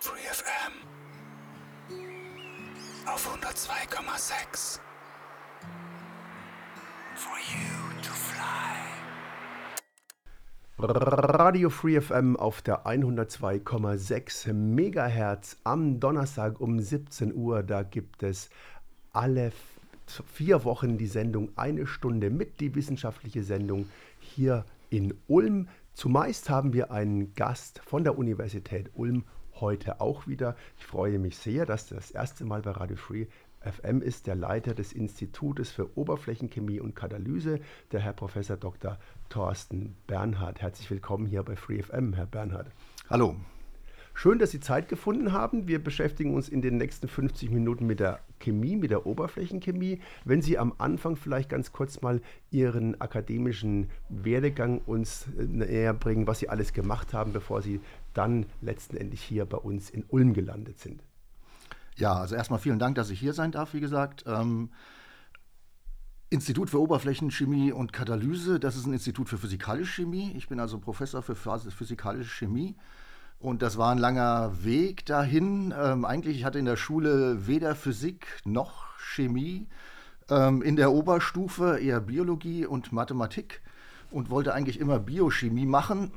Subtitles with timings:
[0.00, 0.72] Free FM
[3.04, 4.78] auf 102,6
[7.16, 8.78] For you to fly.
[10.78, 17.64] Radio Free FM auf der 102,6 Megahertz am Donnerstag um 17 Uhr.
[17.64, 18.50] Da gibt es
[19.12, 19.50] alle
[20.32, 23.88] vier Wochen die Sendung Eine Stunde mit, die wissenschaftliche Sendung
[24.20, 25.68] hier in Ulm.
[25.94, 29.24] Zumeist haben wir einen Gast von der Universität Ulm
[29.60, 30.56] heute auch wieder.
[30.78, 33.26] Ich freue mich sehr, dass das erste Mal bei Radio Free
[33.60, 38.98] FM ist der Leiter des Institutes für Oberflächenchemie und Katalyse, der Herr Professor Dr.
[39.28, 40.60] Thorsten Bernhard.
[40.60, 42.70] Herzlich willkommen hier bei Free FM, Herr Bernhard.
[43.10, 43.34] Hallo.
[44.20, 45.68] Schön, dass Sie Zeit gefunden haben.
[45.68, 50.00] Wir beschäftigen uns in den nächsten 50 Minuten mit der Chemie, mit der Oberflächenchemie.
[50.24, 56.26] Wenn Sie am Anfang vielleicht ganz kurz mal Ihren akademischen Werdegang uns äh, näher bringen,
[56.26, 57.80] was Sie alles gemacht haben, bevor Sie
[58.14, 61.02] dann letztendlich hier bei uns in Ulm gelandet sind.
[61.96, 64.24] Ja, also erstmal vielen Dank, dass ich hier sein darf, wie gesagt.
[64.26, 64.70] Ähm,
[66.30, 70.32] Institut für Oberflächenchemie und Katalyse, das ist ein Institut für physikalische Chemie.
[70.36, 72.76] Ich bin also Professor für physikalische Chemie
[73.38, 75.72] und das war ein langer Weg dahin.
[75.76, 79.68] Ähm, eigentlich, ich hatte in der Schule weder Physik noch Chemie.
[80.28, 83.62] Ähm, in der Oberstufe eher Biologie und Mathematik
[84.10, 86.12] und wollte eigentlich immer Biochemie machen.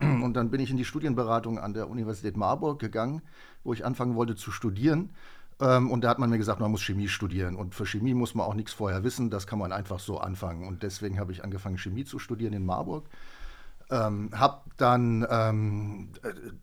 [0.00, 3.22] Und dann bin ich in die Studienberatung an der Universität Marburg gegangen,
[3.62, 5.10] wo ich anfangen wollte zu studieren.
[5.60, 7.56] Ähm, und da hat man mir gesagt, man muss Chemie studieren.
[7.56, 10.66] Und für Chemie muss man auch nichts vorher wissen, das kann man einfach so anfangen.
[10.66, 13.04] Und deswegen habe ich angefangen, Chemie zu studieren in Marburg.
[13.88, 16.08] Ähm, habe dann ähm,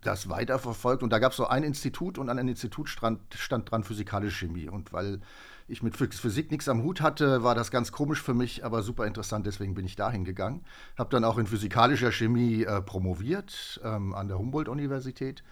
[0.01, 3.71] das weiterverfolgt und da gab es so ein Institut und an einem Institut stand, stand
[3.71, 4.69] dran physikalische Chemie.
[4.69, 5.21] Und weil
[5.67, 9.07] ich mit Physik nichts am Hut hatte, war das ganz komisch für mich, aber super
[9.07, 10.63] interessant, deswegen bin ich dahin gegangen.
[10.97, 15.43] Habe dann auch in physikalischer Chemie äh, promoviert ähm, an der Humboldt-Universität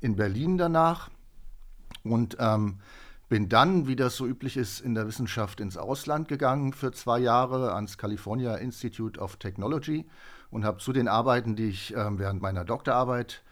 [0.00, 1.10] in Berlin danach
[2.04, 2.78] und ähm,
[3.28, 7.18] bin dann, wie das so üblich ist, in der Wissenschaft ins Ausland gegangen für zwei
[7.18, 10.06] Jahre ans California Institute of Technology
[10.50, 13.42] und habe zu den Arbeiten, die ich ähm, während meiner Doktorarbeit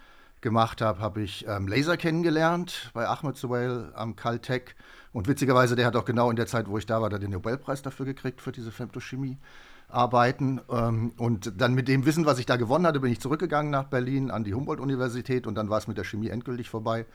[0.40, 4.74] gemacht habe, habe ich ähm, Laser kennengelernt bei Ahmed Zuwail am Caltech.
[5.12, 7.30] Und witzigerweise, der hat auch genau in der Zeit, wo ich da war, da den
[7.30, 10.60] Nobelpreis dafür gekriegt, für diese Femtochemie-Arbeiten.
[10.70, 13.84] Ähm, und dann mit dem Wissen, was ich da gewonnen hatte, bin ich zurückgegangen nach
[13.84, 17.06] Berlin an die Humboldt-Universität und dann war es mit der Chemie endgültig vorbei.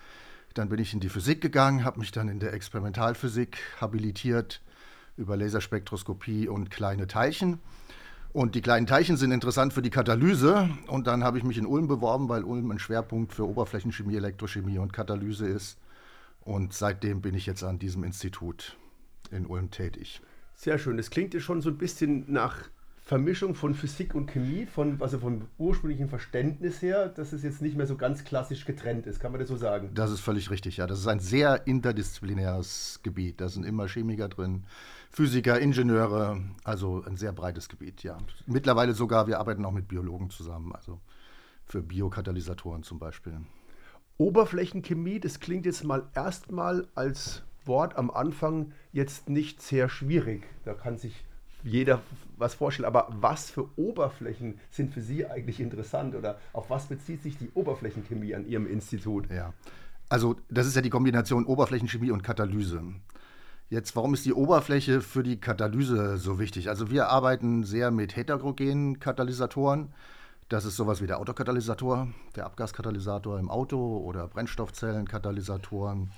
[0.53, 4.61] Dann bin ich in die Physik gegangen, habe mich dann in der Experimentalphysik habilitiert
[5.15, 7.59] über Laserspektroskopie und kleine Teilchen.
[8.33, 10.69] Und die kleinen Teilchen sind interessant für die Katalyse.
[10.87, 14.77] Und dann habe ich mich in Ulm beworben, weil Ulm ein Schwerpunkt für Oberflächenchemie, Elektrochemie
[14.77, 15.77] und Katalyse ist.
[16.41, 18.77] Und seitdem bin ich jetzt an diesem Institut
[19.31, 20.21] in Ulm tätig.
[20.55, 20.97] Sehr schön.
[20.97, 22.69] Das klingt ja schon so ein bisschen nach
[23.03, 27.75] Vermischung von Physik und Chemie, von, also vom ursprünglichen Verständnis her, dass es jetzt nicht
[27.75, 29.19] mehr so ganz klassisch getrennt ist.
[29.19, 29.89] Kann man das so sagen?
[29.93, 30.87] Das ist völlig richtig, ja.
[30.87, 33.41] Das ist ein sehr interdisziplinäres Gebiet.
[33.41, 34.63] Da sind immer Chemiker drin,
[35.11, 38.17] Physiker, Ingenieure, also ein sehr breites Gebiet, ja.
[38.47, 41.01] Mittlerweile sogar, wir arbeiten auch mit Biologen zusammen, also
[41.65, 43.33] für Biokatalysatoren zum Beispiel.
[44.17, 50.43] Oberflächenchemie, das klingt jetzt mal erstmal als Wort am Anfang jetzt nicht sehr schwierig.
[50.63, 51.25] Da kann sich
[51.63, 52.01] jeder
[52.37, 52.87] was vorstellen.
[52.87, 57.49] Aber was für Oberflächen sind für Sie eigentlich interessant oder auf was bezieht sich die
[57.53, 59.29] Oberflächenchemie an Ihrem Institut?
[59.29, 59.53] Ja,
[60.09, 62.83] also das ist ja die Kombination Oberflächenchemie und Katalyse.
[63.71, 66.67] Jetzt, warum ist die Oberfläche für die Katalyse so wichtig?
[66.67, 69.93] Also wir arbeiten sehr mit heterogenen Katalysatoren.
[70.49, 76.11] Das ist sowas wie der Autokatalysator, der Abgaskatalysator im Auto oder Brennstoffzellenkatalysatoren.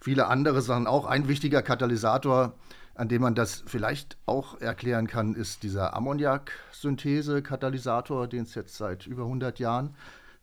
[0.00, 1.06] Viele andere Sachen auch.
[1.06, 2.54] Ein wichtiger Katalysator,
[2.94, 9.08] an dem man das vielleicht auch erklären kann, ist dieser Ammoniak-Synthese-Katalysator, den es jetzt seit
[9.08, 9.96] über 100 Jahren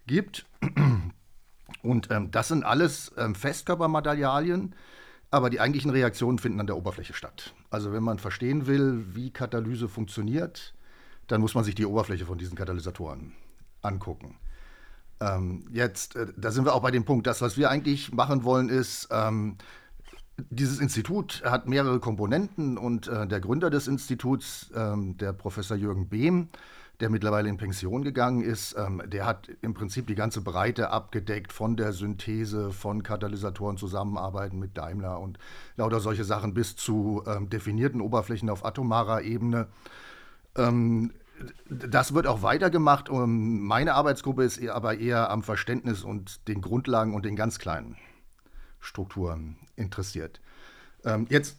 [0.07, 0.45] gibt.
[1.83, 4.75] Und ähm, das sind alles ähm, Festkörpermaterialien,
[5.31, 7.53] aber die eigentlichen Reaktionen finden an der Oberfläche statt.
[7.69, 10.73] Also wenn man verstehen will, wie Katalyse funktioniert,
[11.27, 13.33] dann muss man sich die Oberfläche von diesen Katalysatoren
[13.81, 14.37] angucken.
[15.21, 18.43] Ähm, jetzt, äh, da sind wir auch bei dem Punkt, das, was wir eigentlich machen
[18.43, 19.57] wollen, ist, ähm,
[20.49, 26.07] dieses Institut hat mehrere Komponenten und äh, der Gründer des Instituts, ähm, der Professor Jürgen
[26.07, 26.47] Behm,
[26.99, 31.53] der mittlerweile in Pension gegangen ist, ähm, der hat im Prinzip die ganze Breite abgedeckt
[31.53, 35.39] von der Synthese von Katalysatoren, Zusammenarbeiten mit Daimler und
[35.77, 39.67] lauter solche Sachen bis zu ähm, definierten Oberflächen auf atomarer Ebene.
[40.55, 41.13] Ähm,
[41.69, 43.09] das wird auch weitergemacht.
[43.09, 47.95] Meine Arbeitsgruppe ist aber eher am Verständnis und den Grundlagen und den ganz kleinen
[48.81, 50.41] Strukturen interessiert.
[51.05, 51.57] Ähm, jetzt,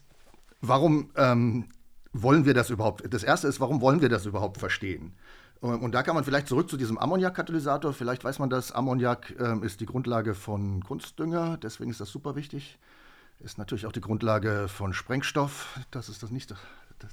[0.60, 1.68] warum ähm,
[2.12, 3.12] wollen wir das überhaupt?
[3.12, 5.12] Das erste ist, warum wollen wir das überhaupt verstehen?
[5.60, 7.92] Und da kann man vielleicht zurück zu diesem Ammoniak-Katalysator.
[7.92, 12.34] Vielleicht weiß man das, Ammoniak äh, ist die Grundlage von Kunstdünger, deswegen ist das super
[12.34, 12.78] wichtig.
[13.40, 15.78] Ist natürlich auch die Grundlage von Sprengstoff.
[15.90, 16.54] Das ist das nicht,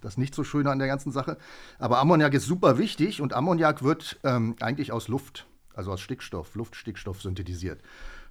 [0.01, 1.37] das nicht so Schöne an der ganzen Sache.
[1.77, 6.55] Aber Ammoniak ist super wichtig und Ammoniak wird ähm, eigentlich aus Luft, also aus Stickstoff,
[6.55, 7.81] Luftstickstoff synthetisiert.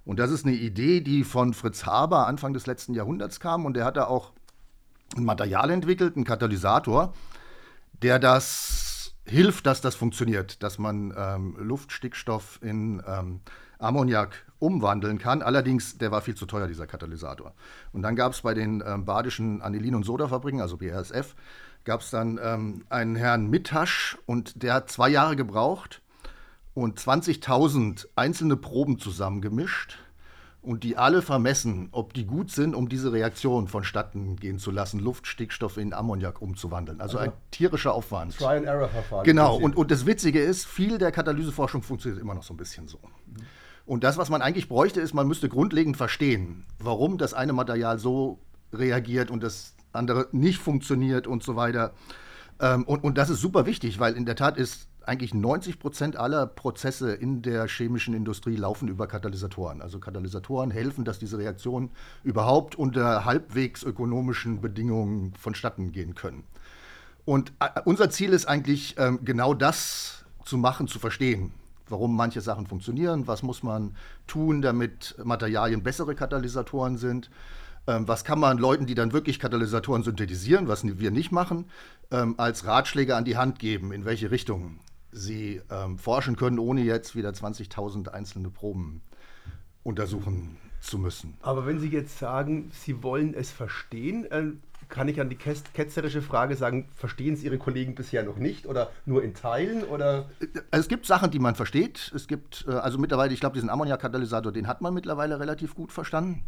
[0.03, 3.75] Und das ist eine Idee, die von Fritz Haber Anfang des letzten Jahrhunderts kam und
[3.75, 4.31] der hat da auch
[5.15, 7.13] ein Material entwickelt, einen Katalysator,
[8.01, 13.41] der das hilft, dass das funktioniert, dass man ähm, Luftstickstoff in ähm,
[13.79, 15.41] Ammoniak umwandeln kann.
[15.41, 17.53] Allerdings, der war viel zu teuer, dieser Katalysator.
[17.91, 21.35] Und dann gab es bei den ähm, badischen Anilin- und Sodafabriken, also BASF,
[21.83, 26.01] gab es dann ähm, einen Herrn Mittasch und der hat zwei Jahre gebraucht
[26.73, 29.99] und 20.000 einzelne Proben zusammengemischt
[30.67, 34.99] und die alle vermessen, ob die gut sind, um diese Reaktion vonstatten gehen zu lassen,
[34.99, 36.99] Luftstickstoff in Ammoniak umzuwandeln.
[36.99, 38.37] Also, also ein tierischer Aufwand.
[38.37, 39.23] Try-and-Error-Verfahren.
[39.23, 42.89] Genau, und, und das Witzige ist, viel der Katalyseforschung funktioniert immer noch so ein bisschen
[42.89, 42.99] so.
[43.85, 47.97] Und das, was man eigentlich bräuchte, ist, man müsste grundlegend verstehen, warum das eine Material
[47.97, 48.39] so
[48.73, 51.93] reagiert und das andere nicht funktioniert und so weiter.
[52.59, 56.17] Ähm, und, und das ist super wichtig, weil in der Tat ist eigentlich 90 Prozent
[56.17, 59.81] aller Prozesse in der chemischen Industrie laufen über Katalysatoren.
[59.81, 61.91] Also Katalysatoren helfen, dass diese Reaktionen
[62.23, 66.43] überhaupt unter halbwegs ökonomischen Bedingungen vonstatten gehen können.
[67.25, 71.51] Und äh, unser Ziel ist eigentlich ähm, genau das zu machen, zu verstehen,
[71.89, 73.95] warum manche Sachen funktionieren, was muss man
[74.27, 77.29] tun, damit Materialien bessere Katalysatoren sind.
[77.87, 81.65] Ähm, was kann man Leuten, die dann wirklich Katalysatoren synthetisieren, was wir nicht machen,
[82.11, 84.79] ähm, als Ratschläge an die Hand geben, in welche Richtung
[85.11, 89.01] sie ähm, forschen können, ohne jetzt wieder 20.000 einzelne Proben
[89.83, 91.37] untersuchen zu müssen.
[91.41, 94.43] Aber wenn Sie jetzt sagen, Sie wollen es verstehen, äh,
[94.89, 98.89] kann ich an die ketzerische Frage sagen, verstehen es Ihre Kollegen bisher noch nicht oder
[99.05, 99.83] nur in Teilen?
[99.83, 100.29] Oder?
[100.39, 102.11] Äh, es gibt Sachen, die man versteht.
[102.15, 105.91] Es gibt, äh, also mittlerweile, ich glaube, diesen Ammoniak-Katalysator, den hat man mittlerweile relativ gut
[105.91, 106.43] verstanden.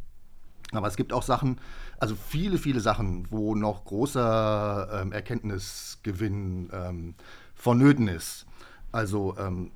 [0.72, 1.60] Aber es gibt auch Sachen,
[1.98, 7.16] also viele, viele Sachen, wo noch großer ähm, Erkenntnisgewinn ähm,
[7.56, 8.46] vonnöten ist.
[8.92, 9.72] Also ähm,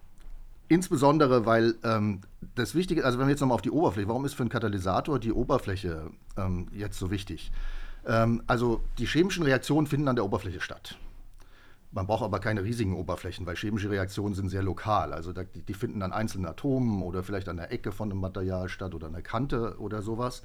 [0.67, 2.21] insbesondere, weil ähm,
[2.55, 5.19] das Wichtige, also wenn wir jetzt nochmal auf die Oberfläche, warum ist für einen Katalysator
[5.19, 7.51] die Oberfläche ähm, jetzt so wichtig?
[8.05, 10.97] Ähm, also die chemischen Reaktionen finden an der Oberfläche statt.
[11.91, 15.13] Man braucht aber keine riesigen Oberflächen, weil chemische Reaktionen sind sehr lokal.
[15.13, 18.19] Also da, die, die, finden an einzelnen Atomen oder vielleicht an der Ecke von einem
[18.19, 20.41] Material statt oder an der Kante oder sowas.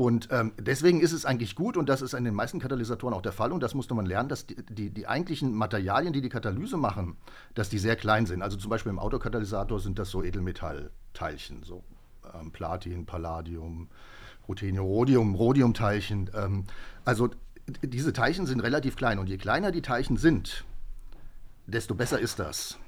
[0.00, 3.20] Und ähm, deswegen ist es eigentlich gut, und das ist in den meisten Katalysatoren auch
[3.20, 6.30] der Fall, und das musste man lernen, dass die, die, die, eigentlichen Materialien, die die
[6.30, 7.18] Katalyse machen,
[7.52, 8.40] dass die sehr klein sind.
[8.40, 11.84] Also zum Beispiel im Autokatalysator sind das so Edelmetallteilchen, so
[12.32, 13.88] ähm, Platin, Palladium,
[14.48, 16.30] Ruthenium, Rhodium, Rhodiumteilchen.
[16.34, 16.64] Ähm,
[17.04, 17.28] also
[17.82, 20.64] diese Teilchen sind relativ klein, und je kleiner die Teilchen sind,
[21.66, 22.78] desto besser ist das.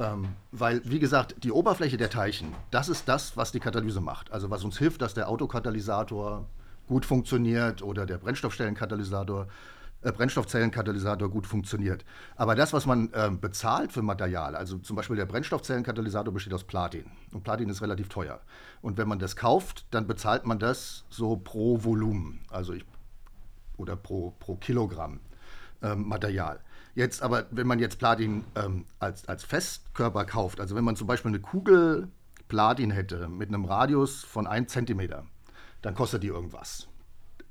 [0.00, 4.32] Ähm, weil, wie gesagt, die Oberfläche der Teilchen, das ist das, was die Katalyse macht.
[4.32, 6.46] Also was uns hilft, dass der Autokatalysator
[6.88, 9.46] gut funktioniert oder der Brennstoffstellenkatalysator,
[10.00, 12.06] äh, Brennstoffzellenkatalysator gut funktioniert.
[12.36, 16.64] Aber das, was man äh, bezahlt für Material, also zum Beispiel der Brennstoffzellenkatalysator besteht aus
[16.64, 17.04] Platin.
[17.32, 18.40] Und Platin ist relativ teuer.
[18.80, 22.86] Und wenn man das kauft, dann bezahlt man das so pro Volumen, also ich,
[23.76, 25.20] oder pro, pro Kilogramm
[25.82, 26.60] ähm, Material.
[26.94, 31.06] Jetzt aber, wenn man jetzt Platin ähm, als, als Festkörper kauft, also wenn man zum
[31.06, 32.08] Beispiel eine Kugel
[32.48, 35.08] Platin hätte mit einem Radius von 1 cm,
[35.82, 36.88] dann kostet die irgendwas.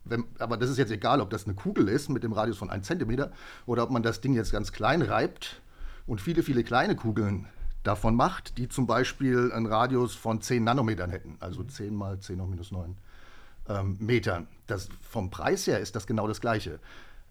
[0.03, 2.69] Wenn, aber das ist jetzt egal, ob das eine Kugel ist mit dem Radius von
[2.69, 3.29] 1 cm
[3.65, 5.61] oder ob man das Ding jetzt ganz klein reibt
[6.05, 7.47] und viele, viele kleine Kugeln
[7.83, 12.41] davon macht, die zum Beispiel einen Radius von 10 Nanometern hätten, also 10 mal 10
[12.41, 12.97] hoch minus 9
[13.69, 14.47] ähm, Metern.
[14.67, 16.79] Das, vom Preis her ist das genau das Gleiche.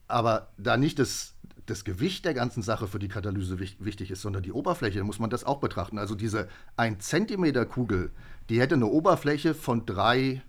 [0.07, 1.35] Aber da nicht das
[1.71, 5.31] das Gewicht der ganzen Sache für die Katalyse wichtig ist, sondern die Oberfläche, muss man
[5.31, 5.99] das auch betrachten.
[5.99, 8.11] Also diese 1 cm Kugel,
[8.49, 10.43] die hätte eine Oberfläche von 3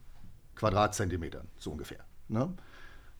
[0.55, 2.03] Quadratzentimetern, so ungefähr.
[2.27, 2.53] Ne?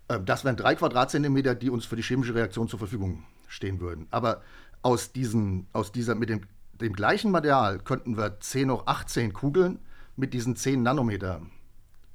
[0.09, 4.07] Ähm, das wären 3 Quadratzentimeter, die uns für die chemische Reaktion zur Verfügung stehen würden.
[4.11, 4.41] Aber
[4.81, 6.41] aus, diesen, aus dieser, mit dem,
[6.73, 9.79] dem gleichen Material könnten wir 10 hoch 18 Kugeln
[10.15, 11.41] mit diesen 10 Nanometer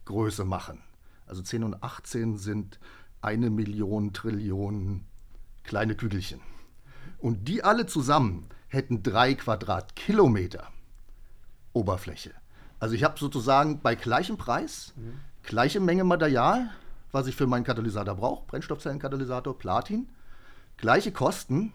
[0.04, 0.82] Größe machen.
[1.26, 2.78] Also 10 und 18 sind
[3.20, 5.06] eine Million Trillionen
[5.64, 6.40] kleine Kügelchen.
[7.18, 10.68] Und die alle zusammen hätten drei Quadratkilometer
[11.72, 12.32] Oberfläche.
[12.78, 15.20] Also ich habe sozusagen bei gleichem Preis, mhm.
[15.42, 16.70] gleiche Menge Material,
[17.12, 20.08] was ich für meinen Katalysator brauche, Brennstoffzellenkatalysator, Platin,
[20.76, 21.72] gleiche Kosten,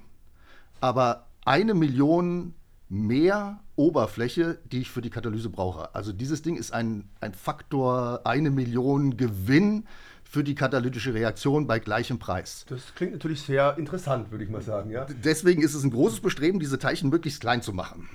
[0.82, 2.54] aber eine Million
[2.90, 5.94] mehr Oberfläche, die ich für die Katalyse brauche.
[5.96, 9.88] Also dieses Ding ist ein, ein Faktor, eine Million Gewinn
[10.30, 12.64] für die katalytische Reaktion bei gleichem Preis.
[12.70, 14.92] Das klingt natürlich sehr interessant, würde ich mal sagen.
[14.92, 15.08] Ja?
[15.24, 18.08] Deswegen ist es ein großes Bestreben, diese Teilchen möglichst klein zu machen.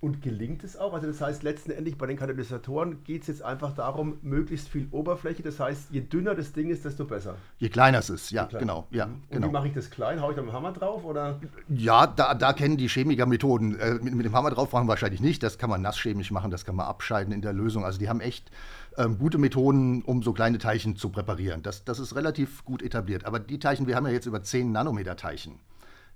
[0.00, 0.94] Und gelingt es auch?
[0.94, 5.42] Also das heißt, letztendlich bei den Katalysatoren geht es jetzt einfach darum, möglichst viel Oberfläche.
[5.42, 7.34] Das heißt, je dünner das Ding ist, desto besser.
[7.58, 8.86] Je kleiner es ist, ja, genau.
[8.90, 9.48] Ja, Und genau.
[9.48, 10.22] wie mache ich das klein?
[10.22, 11.04] Hau ich da mit dem Hammer drauf?
[11.04, 11.40] Oder?
[11.68, 13.78] Ja, da, da kennen die Chemiker Methoden.
[13.78, 15.42] Äh, mit, mit dem Hammer drauf machen wahrscheinlich nicht.
[15.42, 17.84] Das kann man nasschemisch machen, das kann man abscheiden in der Lösung.
[17.84, 18.52] Also die haben echt
[18.98, 21.62] ähm, gute Methoden, um so kleine Teilchen zu präparieren.
[21.62, 23.24] Das, das ist relativ gut etabliert.
[23.24, 25.60] Aber die Teilchen, wir haben ja jetzt über 10 Nanometer Teilchen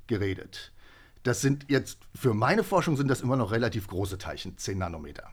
[0.09, 0.73] geredet.
[1.23, 5.29] Das sind jetzt, für meine Forschung sind das immer noch relativ große Teilchen, 10 Nanometer.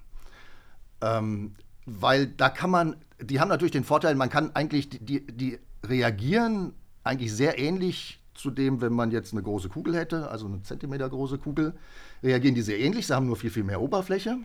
[1.02, 1.56] Ähm,
[1.88, 6.74] weil da kann man, die haben natürlich den Vorteil, man kann eigentlich, die, die, reagieren
[7.06, 11.10] eigentlich sehr ähnlich zu dem, wenn man jetzt eine große Kugel hätte, also eine Zentimeter
[11.10, 11.74] große Kugel,
[12.22, 14.38] reagieren die sehr ähnlich, sie haben nur viel, viel mehr Oberfläche.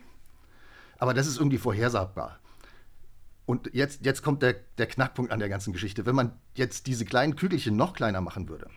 [0.97, 2.39] Aber das ist irgendwie vorhersagbar.
[3.47, 6.07] Und jetzt, jetzt kommt der, der Knackpunkt an der ganzen Geschichte.
[6.07, 8.69] Wenn man jetzt diese kleinen Kügelchen noch kleiner machen würde,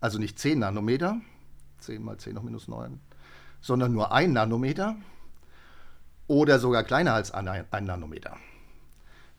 [0.00, 1.20] also nicht 10 Nanometer,
[1.80, 3.00] 10 mal 10 hoch minus 9,
[3.60, 4.96] sondern nur 1 Nanometer
[6.28, 8.36] oder sogar kleiner als 1 Nanometer,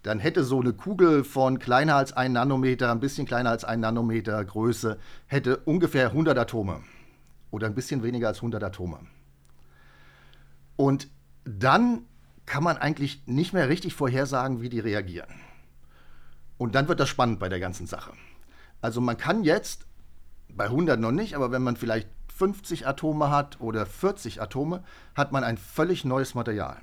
[0.04, 3.82] dann hätte so eine Kugel von kleiner als 1 Nanometer, ein bisschen kleiner als 1
[3.82, 6.82] Nanometer Größe, hätte ungefähr 100 Atome
[7.52, 9.00] oder ein bisschen weniger als 100 Atome.
[10.76, 11.08] Und
[11.46, 12.06] dann
[12.46, 15.30] kann man eigentlich nicht mehr richtig vorhersagen, wie die reagieren.
[16.58, 18.14] Und dann wird das spannend bei der ganzen Sache.
[18.82, 19.86] Also man kann jetzt,
[20.50, 24.84] bei 100 noch nicht, aber wenn man vielleicht 50 Atome hat oder 40 Atome,
[25.16, 26.80] hat man ein völlig neues Material.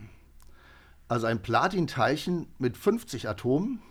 [1.09, 3.83] Also ein Platinteilchen mit 50 Atomen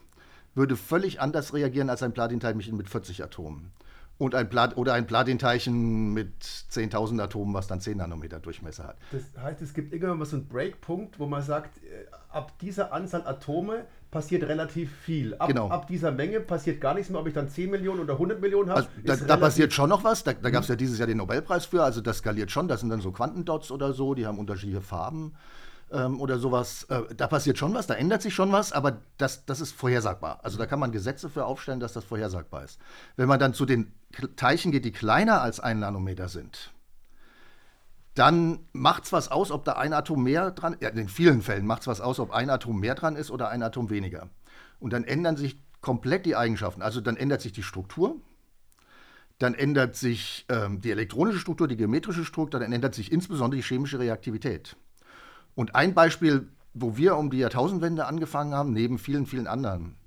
[0.55, 3.71] würde völlig anders reagieren als ein Platinteilchen mit 40 Atomen.
[4.19, 8.97] Und ein Plat oder ein Platinteilchen mit 10.000 Atomen, was dann 10 Nanometer Durchmesser hat.
[9.11, 12.91] Das heißt, es gibt irgendwann mal so einen Breakpunkt, wo man sagt, äh, ab dieser
[12.93, 15.35] Anzahl Atome passiert relativ viel.
[15.35, 15.69] Ab, Genau.
[15.69, 18.69] ab dieser Menge passiert gar nichts mehr, ob ich dann 10 Millionen oder 100 Millionen
[18.71, 18.87] habe.
[19.07, 20.23] Also, da, da passiert schon noch was.
[20.23, 21.81] Da, da gab es ja dieses Jahr den Nobelpreis für.
[21.83, 22.67] Also das skaliert schon.
[22.67, 24.15] Das sind dann so Quantendots oder so.
[24.15, 25.33] Die haben unterschiedliche Farben
[25.91, 26.83] ähm, oder sowas.
[26.89, 27.87] Äh, da passiert schon was.
[27.87, 28.71] Da ändert sich schon was.
[28.71, 30.39] Aber das, das ist vorhersagbar.
[30.43, 32.79] Also da kann man Gesetze für aufstellen, dass das vorhersagbar ist.
[33.15, 33.93] Wenn man dann zu den
[34.35, 36.71] Teilchen geht, die kleiner als ein Nanometer sind,
[38.15, 41.65] dann macht es was aus, ob da ein Atom mehr dran ja, in vielen Fällen
[41.65, 44.29] macht es was aus, ob ein Atom mehr dran ist oder ein Atom weniger.
[44.79, 46.81] Und dann ändern sich komplett die Eigenschaften.
[46.81, 48.19] Also dann ändert sich die Struktur,
[49.37, 53.65] dann ändert sich ähm, die elektronische Struktur, die geometrische Struktur, dann ändert sich insbesondere die
[53.65, 54.75] chemische Reaktivität.
[55.59, 59.97] Und ein Beispiel, wo wir um die Jahrtausendwende angefangen haben, neben vielen, vielen anderen,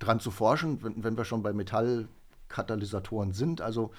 [0.00, 3.92] dran zu forschen, wenn, wenn wir schon bei Metallkatalysatoren sind, also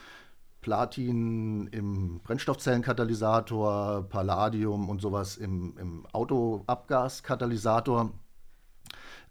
[0.59, 8.11] Platin im Brennstoffzellenkatalysator, Palladium und sowas im, im Autoabgaskatalysator.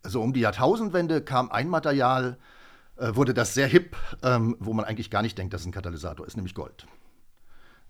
[0.03, 2.39] Also um die Jahrtausendwende kam ein Material,
[2.97, 5.73] äh, wurde das sehr hip, ähm, wo man eigentlich gar nicht denkt, dass es ein
[5.73, 6.87] Katalysator ist, nämlich Gold.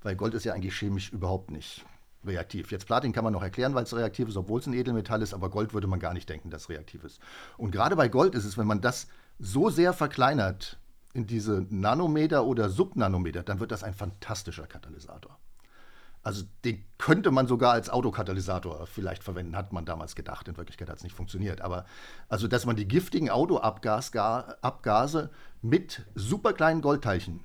[0.03, 1.87] Weil Gold ist ja eigentlich chemisch überhaupt nicht
[2.29, 2.71] reaktiv.
[2.71, 5.35] Jetzt Platin kann man noch erklären, weil es reaktiv ist, obwohl es ein Edelmetall ist,
[5.35, 7.21] aber Gold würde man gar nicht denken, dass es reaktiv ist.
[7.57, 9.09] Und gerade bei Gold ist es, wenn man das
[9.39, 10.79] so sehr verkleinert
[11.15, 15.39] in diese Nanometer oder Subnanometer, dann wird das ein fantastischer Katalysator.
[16.23, 20.49] Also den könnte man sogar als Autokatalysator vielleicht verwenden, hat man damals gedacht.
[20.49, 21.61] In Wirklichkeit hat es nicht funktioniert.
[21.61, 21.87] Aber
[22.29, 25.31] also, dass man die giftigen Autoabgase
[25.63, 27.41] mit superkleinen Goldteilchen,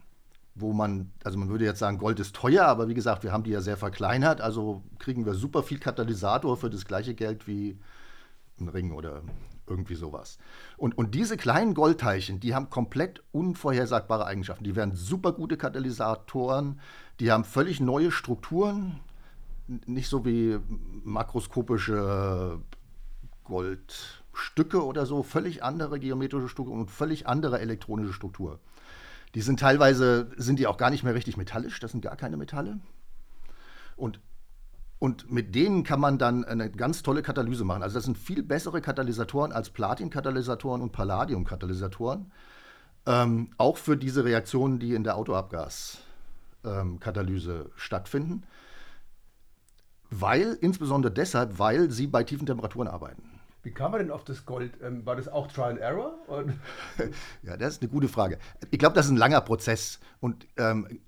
[0.56, 3.44] wo man, also man würde jetzt sagen, Gold ist teuer, aber wie gesagt, wir haben
[3.44, 7.80] die ja sehr verkleinert, also kriegen wir super viel Katalysator für das gleiche Geld wie
[8.60, 9.24] ein Ring oder
[9.66, 10.38] irgendwie sowas.
[10.78, 14.64] Und, und diese kleinen Goldteilchen, die haben komplett unvorhersagbare Eigenschaften.
[14.64, 16.80] Die wären super gute Katalysatoren,
[17.20, 19.00] die haben völlig neue Strukturen,
[19.68, 20.60] nicht so wie
[21.04, 22.60] makroskopische
[23.46, 28.60] Goldstücke oder so, völlig andere geometrische Struktur und völlig andere elektronische Struktur.
[29.36, 32.38] Die sind teilweise, sind die auch gar nicht mehr richtig metallisch, das sind gar keine
[32.38, 32.80] Metalle.
[33.96, 34.20] Und
[35.04, 37.84] und mit denen kann man dann eine ganz tolle Katalyse machen.
[37.84, 42.32] Also das sind viel bessere Katalysatoren als Platin-Katalysatoren und Palladium-Katalysatoren.
[43.06, 48.44] Ähm, auch für diese Reaktionen, die in der Autoabgas-Katalyse stattfinden.
[50.10, 53.33] Weil, insbesondere deshalb, weil sie bei tiefen Temperaturen arbeiten.
[53.63, 54.74] Wie kam man denn auf das Gold?
[54.84, 56.15] Ähm, war das auch Trial and Error?
[56.27, 56.53] Und
[57.43, 58.38] Ja, das ist eine gute Frage.
[58.72, 60.00] Ich glaube, das ist ein langer Prozess.
[60.20, 61.00] Und ähm,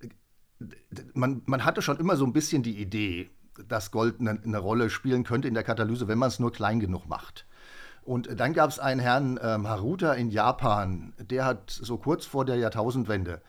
[1.14, 3.30] man, man hatte schon immer so ein bisschen die Idee,
[3.68, 6.80] dass Gold eine, eine Rolle spielen könnte in der Katalyse, wenn man es nur klein
[6.80, 7.46] genug macht.
[8.04, 12.46] Und dann gab es einen Herrn ähm, Haruta in Japan, der hat so kurz vor
[12.46, 13.42] der Jahrtausendwende,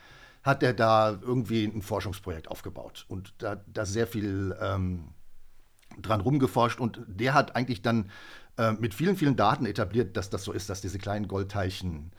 [0.42, 5.08] hat er da irgendwie ein Forschungsprojekt aufgebaut und da, da sehr viel ähm,
[6.00, 8.11] dran rumgeforscht und der hat eigentlich dann
[8.59, 12.12] äh, mit vielen, vielen Daten etabliert, dass das so ist, dass diese kleinen Goldteilchen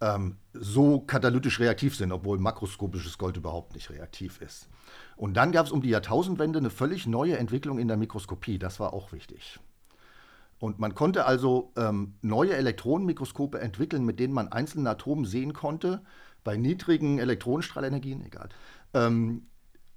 [0.00, 4.68] ähm, so katalytisch reaktiv sind, obwohl makroskopisches Gold überhaupt nicht reaktiv ist.
[5.16, 8.58] Und dann gab es um die Jahrtausendwende eine völlig neue Entwicklung in der Mikroskopie.
[8.58, 9.58] Das war auch wichtig.
[10.60, 16.02] Und man konnte also ähm, neue Elektronenmikroskope entwickeln, mit denen man einzelne Atome sehen konnte,
[16.44, 18.48] bei niedrigen Elektronenstrahlenergien, egal,
[18.94, 19.46] ähm,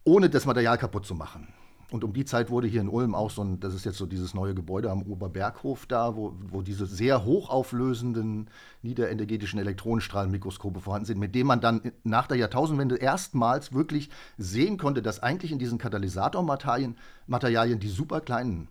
[0.03, 1.47] ohne das Material kaputt zu machen.
[1.91, 4.05] Und um die Zeit wurde hier in Ulm auch so ein, das ist jetzt so
[4.05, 8.49] dieses neue Gebäude am Oberberghof da, wo, wo diese sehr hochauflösenden
[8.81, 15.01] niederenergetischen Elektronenstrahlenmikroskope vorhanden sind, mit denen man dann nach der Jahrtausendwende erstmals wirklich sehen konnte,
[15.01, 16.95] dass eigentlich in diesen Katalysatormaterialien
[17.27, 18.69] Materialien die super kleinen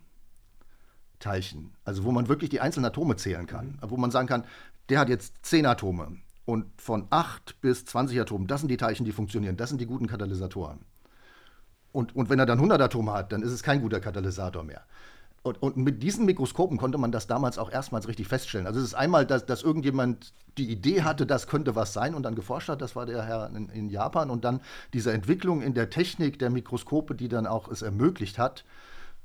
[1.19, 4.45] Teilchen, also wo man wirklich die einzelnen Atome zählen kann, wo man sagen kann,
[4.89, 9.05] der hat jetzt 10 Atome und von 8 bis 20 Atomen, das sind die Teilchen,
[9.05, 10.81] die funktionieren, das sind die guten Katalysatoren.
[11.93, 14.83] Und, und wenn er dann 100 Atome hat, dann ist es kein guter Katalysator mehr.
[15.43, 18.67] Und, und, mit diesen Mikroskopen konnte man das damals auch erstmals richtig feststellen.
[18.67, 22.25] Also es ist einmal, dass, dass, irgendjemand die Idee hatte, das könnte was sein und
[22.25, 24.29] dann geforscht hat, das war der Herr in, in, Japan.
[24.29, 24.61] Und dann
[24.93, 28.65] diese Entwicklung in der Technik der Mikroskope, die dann auch es ermöglicht hat,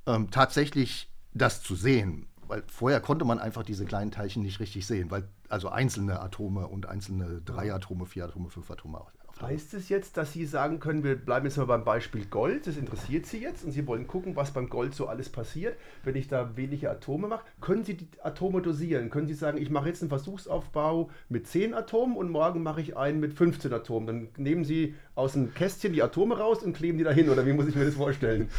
[0.06, 2.28] ähm, tatsächlich das zu sehen.
[2.48, 6.68] Weil vorher konnte man einfach diese kleinen Teilchen nicht richtig sehen, weil also einzelne Atome
[6.68, 9.00] und einzelne drei Atome, vier Atome, fünf Atome
[9.42, 12.78] Heißt es jetzt, dass Sie sagen können, wir bleiben jetzt mal beim Beispiel Gold, das
[12.78, 15.76] interessiert Sie jetzt und Sie wollen gucken, was beim Gold so alles passiert,
[16.06, 17.44] wenn ich da wenige Atome mache?
[17.60, 19.10] Können Sie die Atome dosieren?
[19.10, 22.96] Können Sie sagen, ich mache jetzt einen Versuchsaufbau mit 10 Atomen und morgen mache ich
[22.96, 24.08] einen mit 15 Atomen?
[24.08, 27.52] Dann nehmen Sie aus dem Kästchen die Atome raus und kleben die dahin oder wie
[27.52, 28.50] muss ich mir das vorstellen?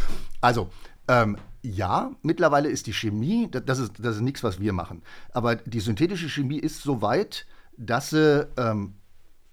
[0.42, 0.68] Also,
[1.08, 5.02] ähm, ja, mittlerweile ist die Chemie, das ist, das ist nichts, was wir machen,
[5.32, 7.46] aber die synthetische Chemie ist so weit,
[7.78, 8.94] dass sie ähm,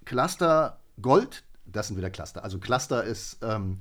[0.03, 2.43] Cluster Gold, das sind wieder Cluster.
[2.43, 3.79] Also Cluster ist ähm,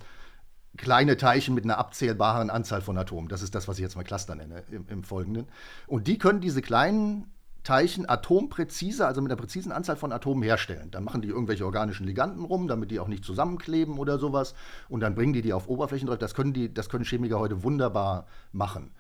[0.77, 3.29] kleine Teilchen mit einer abzählbaren Anzahl von Atomen.
[3.29, 5.47] Das ist das, was ich jetzt mal Cluster nenne im, im Folgenden.
[5.87, 7.31] Und die können diese kleinen
[7.63, 10.91] Teilchen atompräzise, also mit einer präzisen Anzahl von Atomen herstellen.
[10.91, 14.55] Dann machen die irgendwelche organischen Liganden rum, damit die auch nicht zusammenkleben oder sowas.
[14.89, 16.19] Und dann bringen die die auf Oberflächen drauf.
[16.19, 18.91] Das können, die, das können Chemiker heute wunderbar machen.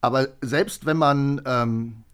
[0.00, 2.04] Aber selbst wenn man ähm,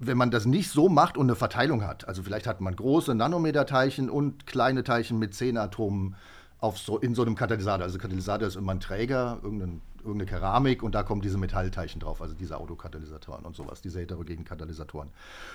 [0.00, 3.14] wenn man das nicht so macht und eine Verteilung hat, also vielleicht hat man große
[3.14, 6.16] Nanometerteilchen und kleine Teilchen mit 10 Atomen
[6.58, 7.84] auf so, in so einem Katalysator.
[7.84, 12.22] Also Katalysator ist immer ein Träger, irgendein, irgendeine Keramik und da kommen diese Metallteilchen drauf,
[12.22, 15.10] also diese Autokatalysatoren und sowas, diese heterogenen Katalysatoren.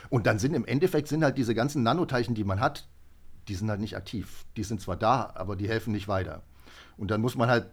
[0.10, 2.88] Und dann sind im Endeffekt sind halt diese ganzen Nanoteilchen, die man hat,
[3.47, 4.45] die sind halt nicht aktiv.
[4.58, 6.43] Die sind zwar da, aber die helfen nicht weiter.
[6.97, 7.65] Und dann muss man halt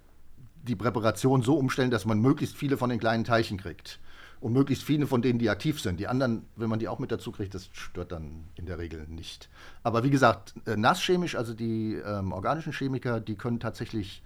[0.62, 4.00] die Präparation so umstellen, dass man möglichst viele von den kleinen Teilchen kriegt
[4.42, 6.00] und möglichst viele von denen, die aktiv sind.
[6.00, 9.06] Die anderen, wenn man die auch mit dazu kriegt, das stört dann in der Regel
[9.08, 9.48] nicht.
[9.84, 14.22] Aber wie gesagt, äh, nasschemisch, also die ähm, organischen Chemiker, die können tatsächlich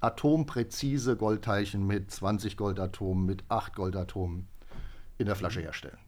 [0.00, 4.46] atompräzise Goldteilchen mit 20 Goldatomen, mit 8 Goldatomen
[5.18, 5.98] in der Flasche herstellen.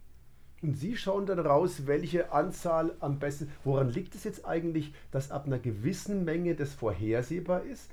[0.62, 3.50] Und Sie schauen dann raus, welche Anzahl am besten.
[3.64, 7.90] Woran liegt es jetzt eigentlich, dass ab einer gewissen Menge das vorhersehbar ist?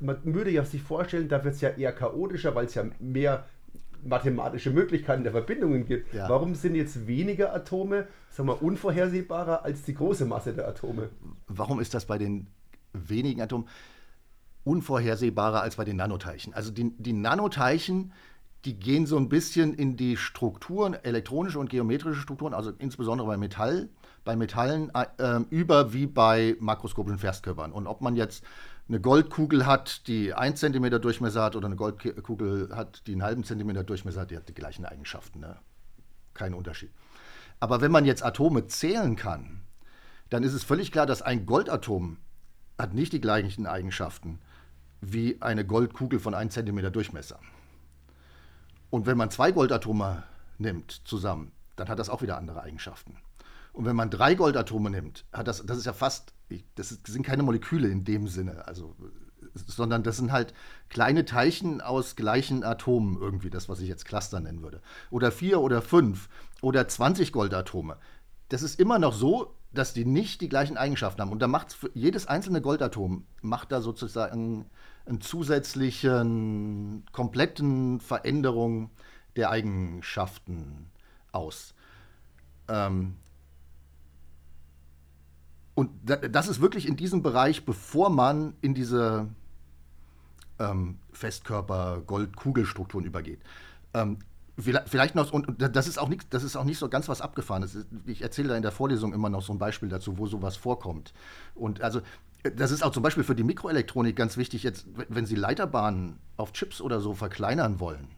[0.00, 3.46] Man würde ja sich vorstellen, da wird es ja eher chaotischer, weil es ja mehr
[4.04, 6.12] mathematische Möglichkeiten der Verbindungen gibt.
[6.12, 6.28] Ja.
[6.28, 11.10] Warum sind jetzt weniger Atome, sagen wir, unvorhersehbarer als die große Masse der Atome?
[11.48, 12.46] Warum ist das bei den
[12.92, 13.68] wenigen Atomen
[14.64, 16.54] unvorhersehbarer als bei den Nanoteilchen?
[16.54, 18.12] Also die, die Nanoteilchen,
[18.64, 23.36] die gehen so ein bisschen in die Strukturen, elektronische und geometrische Strukturen, also insbesondere bei
[23.36, 23.88] Metall,
[24.24, 27.72] bei Metallen äh, über wie bei makroskopischen Festkörpern.
[27.72, 28.44] Und ob man jetzt
[28.90, 33.44] eine Goldkugel hat, die 1 cm Durchmesser hat, oder eine Goldkugel hat, die einen halben
[33.44, 35.38] Zentimeter Durchmesser hat, die hat die gleichen Eigenschaften.
[35.38, 35.56] Ne?
[36.34, 36.90] Kein Unterschied.
[37.60, 39.60] Aber wenn man jetzt Atome zählen kann,
[40.28, 42.16] dann ist es völlig klar, dass ein Goldatom
[42.78, 44.40] hat nicht die gleichen Eigenschaften
[45.00, 47.38] wie eine Goldkugel von 1 cm Durchmesser.
[48.90, 50.24] Und wenn man zwei Goldatome
[50.58, 53.16] nimmt zusammen, dann hat das auch wieder andere Eigenschaften.
[53.72, 56.34] Und wenn man drei Goldatome nimmt, hat das, das ist ja fast,
[56.74, 58.94] das sind keine Moleküle in dem Sinne, also,
[59.54, 60.54] sondern das sind halt
[60.88, 64.80] kleine Teilchen aus gleichen Atomen irgendwie, das, was ich jetzt Cluster nennen würde.
[65.10, 66.28] Oder vier oder fünf
[66.60, 67.96] oder 20 Goldatome.
[68.48, 71.30] Das ist immer noch so, dass die nicht die gleichen Eigenschaften haben.
[71.32, 74.66] Und da macht jedes einzelne Goldatom macht da sozusagen
[75.06, 78.90] einen zusätzlichen, kompletten Veränderung
[79.36, 80.90] der Eigenschaften
[81.32, 81.74] aus.
[82.68, 83.16] Ähm,
[85.74, 89.28] und das ist wirklich in diesem Bereich, bevor man in diese
[90.58, 93.40] ähm, Festkörper-Gold-Kugelstrukturen übergeht.
[93.94, 94.18] Ähm,
[94.58, 97.86] vielleicht noch, und das ist auch nicht, das ist auch nicht so ganz was Abgefahrenes.
[98.06, 101.12] Ich erzähle da in der Vorlesung immer noch so ein Beispiel dazu, wo sowas vorkommt.
[101.54, 102.02] Und also,
[102.56, 106.52] das ist auch zum Beispiel für die Mikroelektronik ganz wichtig, jetzt, wenn Sie Leiterbahnen auf
[106.52, 108.08] Chips oder so verkleinern wollen.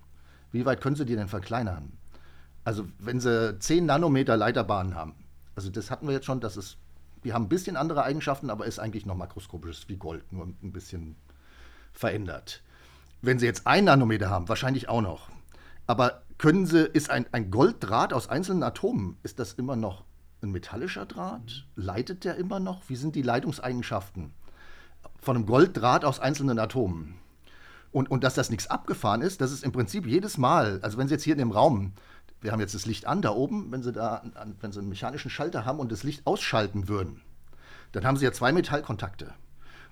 [0.53, 1.93] Wie weit können Sie die denn verkleinern?
[2.65, 5.15] Also, wenn Sie 10 Nanometer Leiterbahnen haben,
[5.55, 6.77] Also das hatten wir jetzt schon, dass es,
[7.23, 10.73] wir haben ein bisschen andere Eigenschaften, aber ist eigentlich noch makroskopisch wie Gold, nur ein
[10.73, 11.17] bisschen
[11.93, 12.63] verändert.
[13.21, 15.29] Wenn Sie jetzt ein Nanometer haben, wahrscheinlich auch noch.
[15.87, 20.05] Aber können Sie, ist ein, ein Golddraht aus einzelnen Atomen, ist das immer noch
[20.43, 21.67] ein metallischer Draht?
[21.77, 22.83] Leitet der immer noch?
[22.89, 24.33] Wie sind die Leitungseigenschaften
[25.21, 27.15] von einem Golddraht aus einzelnen Atomen?
[27.93, 31.09] Und, und dass das nichts abgefahren ist, das ist im Prinzip jedes Mal, also wenn
[31.09, 31.93] Sie jetzt hier in dem Raum,
[32.43, 34.23] wir haben jetzt das Licht an da oben, wenn Sie da,
[34.61, 37.23] wenn Sie einen mechanischen Schalter haben und das Licht ausschalten würden,
[37.93, 39.33] dann haben Sie ja zwei Metallkontakte.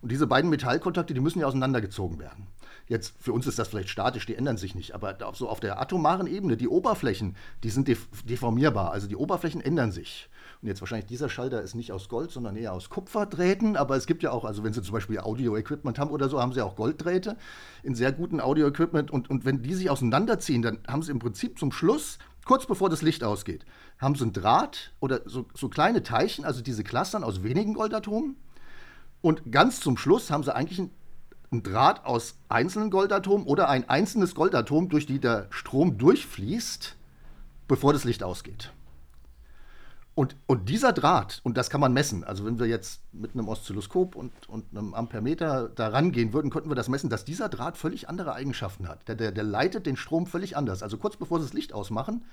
[0.03, 2.47] Und diese beiden Metallkontakte, die müssen ja auseinandergezogen werden.
[2.91, 5.81] Jetzt, für uns ist das vielleicht statisch, die ändern sich nicht, aber so auf der
[5.81, 7.89] atomaren Ebene, die Oberflächen, die sind
[8.29, 10.29] deformierbar, also die Oberflächen ändern sich.
[10.61, 14.07] Und jetzt wahrscheinlich dieser Schalter ist nicht aus Gold, sondern eher aus Kupferdrähten, aber es
[14.07, 16.75] gibt ja auch, also wenn Sie zum Beispiel Audio-Equipment haben oder so, haben Sie auch
[16.75, 17.37] Golddrähte
[17.85, 21.61] in sehr guten Audio-Equipment und, und wenn die sich auseinanderziehen, dann haben Sie im Prinzip
[21.61, 23.64] zum Schluss kurz bevor das Licht ausgeht,
[23.98, 28.37] haben sie einen Draht oder so, so, kleine Teilchen, also diese Clustern aus wenigen Goldatomen.
[29.22, 30.90] Und ganz zum Schluss haben sie eigentlich einen,
[31.50, 36.96] einen Draht aus einzelnen Goldatomen oder ein einzelnes Goldatom, durch die der Strom durchfließt,
[37.68, 38.72] bevor das Licht ausgeht.
[40.21, 43.49] Und, und, dieser Draht, und das kann man messen, also wenn wir jetzt mit einem
[43.49, 47.79] Oszilloskop und, und einem Ampermeter da rangehen würden, könnten wir das messen, dass dieser Draht
[47.79, 49.09] völlig andere Eigenschaften hat.
[49.09, 50.83] Der, der, der leitet den Strom völlig anders.
[50.83, 52.27] Also kurz bevor sie das Licht ausmachen,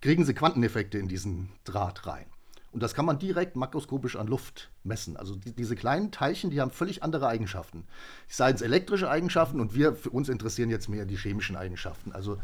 [0.00, 2.26] kriegen sie Quanteneffekte in diesen Draht rein.
[2.70, 5.16] Und das kann man direkt makroskopisch an Luft messen.
[5.16, 7.88] Also die, diese kleinen Teilchen, die haben völlig andere Eigenschaften.
[8.28, 12.12] Seien es elektrische Eigenschaften und wir, für uns interessieren jetzt mehr die chemischen Eigenschaften.
[12.12, 12.38] Also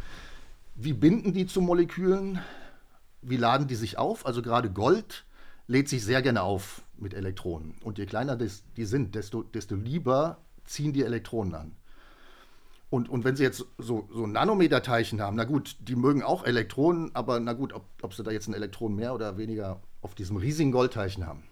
[0.75, 2.41] wie binden die zu Molekülen?
[3.22, 4.26] Wie laden die sich auf?
[4.26, 5.24] Also gerade Gold
[5.66, 7.76] lädt sich sehr gerne auf mit Elektronen.
[7.83, 11.76] Und je kleiner das, die sind, desto, desto lieber ziehen die Elektronen an.
[12.90, 17.14] Und, und wenn Sie jetzt so, so Nanometer-Teilchen haben, na gut, die mögen auch Elektronen,
[17.14, 20.38] aber na gut, ob, ob Sie da jetzt ein Elektron mehr oder weniger auf diesem
[20.38, 21.44] riesigen Goldteilchen haben.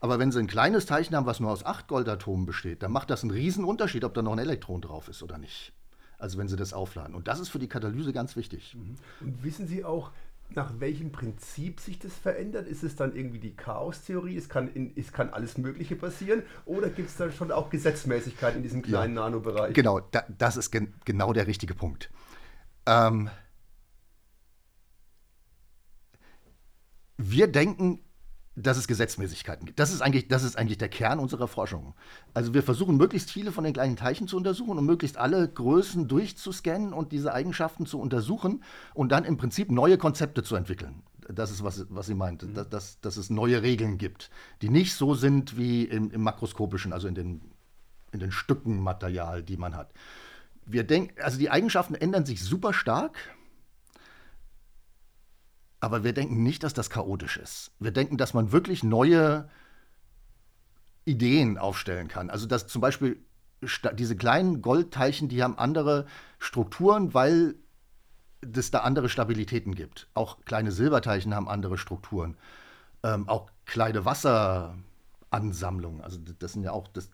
[0.00, 3.10] Aber wenn Sie ein kleines Teilchen haben, was nur aus acht Goldatomen besteht, dann macht
[3.10, 5.72] das einen riesen Unterschied, ob da noch ein Elektron drauf ist oder nicht.
[6.18, 7.16] Also wenn Sie das aufladen.
[7.16, 8.76] Und das ist für die Katalyse ganz wichtig.
[8.76, 8.96] Mhm.
[9.20, 10.12] Und wissen Sie auch,
[10.50, 12.66] nach welchem Prinzip sich das verändert?
[12.66, 14.36] Ist es dann irgendwie die Chaostheorie?
[14.36, 16.42] Es kann, in, es kann alles Mögliche passieren?
[16.64, 19.74] Oder gibt es da schon auch Gesetzmäßigkeit in diesem kleinen ja, Nanobereich?
[19.74, 22.10] Genau, da, das ist gen genau der richtige Punkt.
[22.86, 23.28] Ähm,
[27.18, 28.00] wir denken,
[28.62, 29.78] dass es Gesetzmäßigkeiten gibt.
[29.78, 31.94] Das ist, eigentlich, das ist eigentlich der Kern unserer Forschung.
[32.34, 36.08] Also wir versuchen möglichst viele von den kleinen Teilchen zu untersuchen und möglichst alle Größen
[36.08, 38.62] durchzuscannen und diese Eigenschaften zu untersuchen
[38.94, 41.02] und dann im Prinzip neue Konzepte zu entwickeln.
[41.28, 42.54] Das ist, was, was sie meint, mhm.
[42.54, 44.30] dass, dass, dass, es neue Regeln gibt,
[44.62, 47.40] die nicht so sind wie im, im makroskopischen, also in den,
[48.12, 49.92] in den Stücken Material, die man hat.
[50.64, 53.18] Wir denken, also die Eigenschaften ändern sich super stark
[55.80, 57.70] aber wir denken nicht, dass das chaotisch ist.
[57.78, 59.48] Wir denken, dass man wirklich neue
[61.04, 62.30] Ideen aufstellen kann.
[62.30, 63.22] Also dass zum Beispiel
[63.94, 66.06] diese kleinen Goldteilchen, die haben andere
[66.38, 67.56] Strukturen, weil
[68.40, 70.08] es da andere Stabilitäten gibt.
[70.14, 72.36] Auch kleine Silberteilchen haben andere Strukturen.
[73.02, 76.02] Ähm, auch kleine Wasseransammlungen.
[76.02, 77.10] Also das sind ja auch das,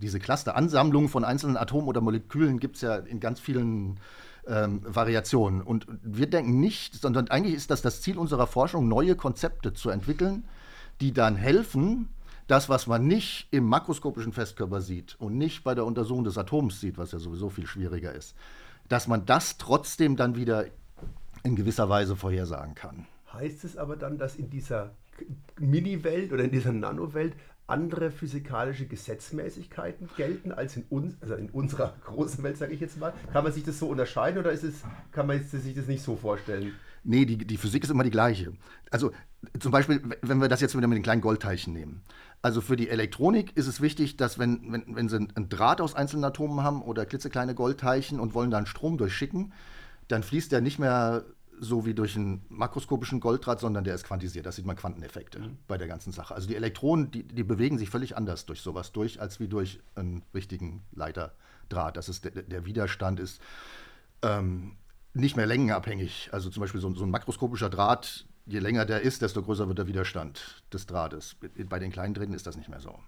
[0.00, 4.00] diese Clusteransammlungen von einzelnen Atomen oder Molekülen gibt es ja in ganz vielen
[4.46, 5.62] ähm, Variationen.
[5.62, 9.90] Und wir denken nicht, sondern eigentlich ist das das Ziel unserer Forschung, neue Konzepte zu
[9.90, 10.44] entwickeln,
[11.00, 12.08] die dann helfen,
[12.46, 16.80] das, was man nicht im makroskopischen Festkörper sieht und nicht bei der Untersuchung des Atoms
[16.80, 18.36] sieht, was ja sowieso viel schwieriger ist,
[18.88, 20.66] dass man das trotzdem dann wieder
[21.42, 23.06] in gewisser Weise vorhersagen kann.
[23.32, 24.94] Heißt es aber dann, dass in dieser
[25.58, 27.34] Mini-Welt oder in dieser Nano-Welt
[27.66, 32.98] andere physikalische Gesetzmäßigkeiten gelten als in, uns, also in unserer großen Welt, sage ich jetzt
[32.98, 33.12] mal.
[33.32, 36.16] Kann man sich das so unterscheiden oder ist es, kann man sich das nicht so
[36.16, 36.74] vorstellen?
[37.02, 38.52] Nee, die, die Physik ist immer die gleiche.
[38.90, 39.12] Also
[39.60, 42.02] zum Beispiel, wenn wir das jetzt wieder mit den kleinen Goldteilchen nehmen.
[42.42, 45.94] Also für die Elektronik ist es wichtig, dass wenn, wenn, wenn Sie einen Draht aus
[45.94, 49.52] einzelnen Atomen haben oder klitzekleine Goldteilchen und wollen dann Strom durchschicken,
[50.08, 51.24] dann fließt der nicht mehr
[51.60, 54.46] so wie durch einen makroskopischen Golddraht, sondern der ist quantisiert.
[54.46, 55.58] Da sieht man Quanteneffekte mhm.
[55.66, 56.34] bei der ganzen Sache.
[56.34, 59.80] Also die Elektronen, die, die, bewegen sich völlig anders durch sowas durch, als wie durch
[59.94, 61.96] einen richtigen Leiterdraht.
[61.96, 63.40] Das ist der, der Widerstand ist
[64.22, 64.76] ähm,
[65.14, 66.30] nicht mehr längenabhängig.
[66.32, 69.78] Also zum Beispiel so, so, ein makroskopischer Draht, je länger der ist, desto größer wird
[69.78, 71.36] der Widerstand des Drahtes.
[71.68, 72.98] Bei den kleinen Drähten ist das nicht mehr so.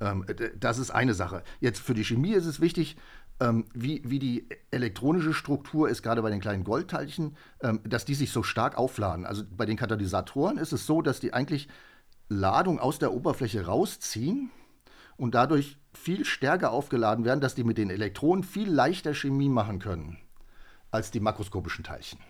[0.00, 0.24] Ähm,
[0.58, 1.42] das ist eine Sache.
[1.60, 2.96] Jetzt für die Chemie ist es wichtig,
[3.40, 8.14] ähm, wie, wie die elektronische Struktur ist, gerade bei den kleinen Goldteilchen, ähm, dass die
[8.14, 9.26] sich so stark aufladen.
[9.26, 11.68] Also bei den Katalysatoren ist es so, dass die eigentlich
[12.28, 14.50] Ladung aus der Oberfläche rausziehen
[15.16, 19.78] und dadurch viel stärker aufgeladen werden, dass die mit den Elektronen viel leichter Chemie machen
[19.78, 20.18] können
[20.90, 22.20] als die makroskopischen Teilchen,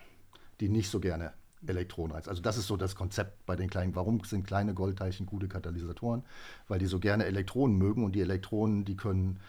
[0.60, 1.32] die nicht so gerne
[1.66, 2.28] Elektronenreiz.
[2.28, 3.94] Also das ist so das Konzept bei den kleinen.
[3.94, 6.24] Warum sind kleine Goldteilchen gute Katalysatoren?
[6.68, 9.40] Weil die so gerne Elektronen mögen und die Elektronen, die können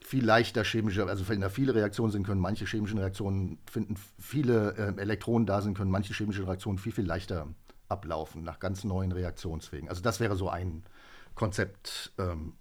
[0.00, 4.74] viel leichter chemische, also wenn da viele Reaktionen sind, können manche chemischen Reaktionen finden, viele
[4.76, 7.48] äh, Elektronen da sind, können manche chemische Reaktionen viel, viel leichter
[7.88, 9.88] ablaufen, nach ganz neuen Reaktionswegen.
[9.88, 10.84] Also das wäre so ein
[11.34, 12.54] Konzept ähm,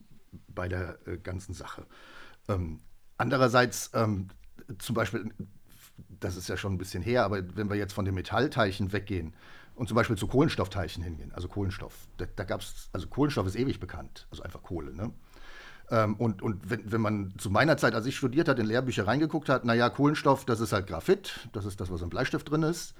[0.47, 1.85] bei der äh, ganzen Sache.
[2.47, 2.79] Ähm,
[3.17, 4.29] andererseits, ähm,
[4.79, 5.29] zum Beispiel,
[6.19, 9.35] das ist ja schon ein bisschen her, aber wenn wir jetzt von den Metallteilchen weggehen
[9.75, 13.55] und zum Beispiel zu Kohlenstoffteilchen hingehen, also Kohlenstoff, da, da gab es, also Kohlenstoff ist
[13.55, 15.11] ewig bekannt, also einfach Kohle, ne?
[15.89, 19.07] Ähm, und und wenn, wenn man zu meiner Zeit, als ich studiert hat, in Lehrbücher
[19.07, 22.63] reingeguckt hat, naja, Kohlenstoff, das ist halt Graphit, das ist das, was im Bleistift drin
[22.63, 22.93] ist.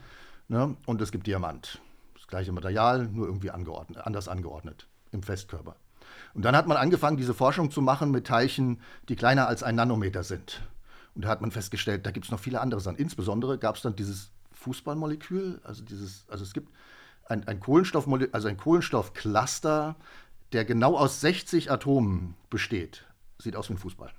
[0.48, 0.76] Ne?
[0.86, 1.82] Und es gibt Diamant.
[2.16, 5.76] Das gleiche Material, nur irgendwie angeordnet, anders angeordnet im Festkörper.
[6.34, 9.76] Und dann hat man angefangen, diese Forschung zu machen mit Teilchen, die kleiner als ein
[9.76, 10.62] Nanometer sind.
[11.16, 12.98] Und da hat man festgestellt, da gibt es noch viele andere Sachen.
[12.98, 16.70] Insbesondere gab es dann dieses Fußballmolekül, also dieses, also es gibt
[17.26, 19.96] ein, ein Kohlenstoffmolekül, also ein Kohlenstoffcluster,
[20.54, 23.06] der genau aus 60 Atomen besteht.
[23.40, 24.12] Sieht aus wie ein Fußball.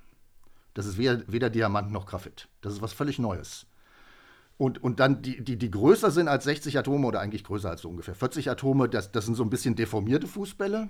[0.74, 2.48] Das ist weder, weder Diamant noch Graphit.
[2.60, 3.66] Das ist was völlig Neues.
[4.58, 7.82] Und, und dann die, die, die größer sind als 60 Atome oder eigentlich größer als
[7.82, 10.88] so ungefähr 40 Atome, das, das sind so ein bisschen deformierte Fußbälle.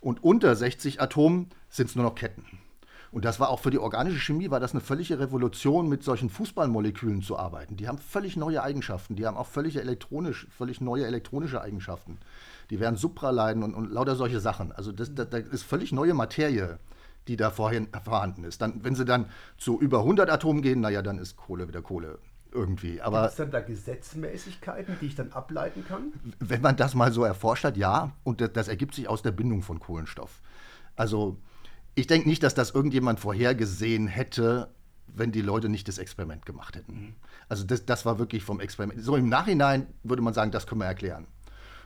[0.00, 2.44] Und unter 60 Atomen sind es nur noch Ketten.
[3.10, 6.28] Und das war auch für die organische Chemie, war das eine völlige Revolution, mit solchen
[6.28, 7.76] Fußballmolekülen zu arbeiten.
[7.76, 12.18] Die haben völlig neue Eigenschaften, die haben auch völlig, elektronisch, völlig neue elektronische Eigenschaften.
[12.70, 14.72] Die werden Supraleiden und, und lauter solche Sachen.
[14.72, 16.78] Also das, das, das ist völlig neue Materie,
[17.28, 18.60] die da vorhin vorhanden ist.
[18.60, 22.18] Dann, wenn sie dann zu über 100 Atomen gehen, naja, dann ist Kohle wieder Kohle
[22.52, 22.96] irgendwie.
[22.96, 26.12] Gibt es dann da Gesetzmäßigkeiten, die ich dann ableiten kann?
[26.38, 28.12] Wenn man das mal so erforscht hat, ja.
[28.24, 30.40] Und das, das ergibt sich aus der Bindung von Kohlenstoff.
[30.96, 31.36] Also
[31.98, 34.72] ich denke nicht, dass das irgendjemand vorhergesehen hätte,
[35.08, 37.16] wenn die Leute nicht das Experiment gemacht hätten.
[37.48, 39.02] Also das, das war wirklich vom Experiment.
[39.02, 41.26] So im Nachhinein würde man sagen, das können wir erklären.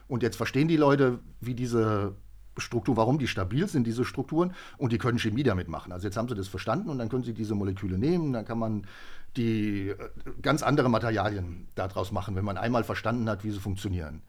[0.07, 2.15] Und jetzt verstehen die Leute, wie diese
[2.57, 5.91] Struktur, warum die stabil sind, diese Strukturen, und die können Chemie damit machen.
[5.91, 8.59] Also jetzt haben sie das verstanden und dann können sie diese Moleküle nehmen, dann kann
[8.59, 8.85] man
[9.35, 9.97] die äh,
[10.43, 14.21] ganz andere Materialien daraus machen, wenn man einmal verstanden hat, wie sie funktionieren.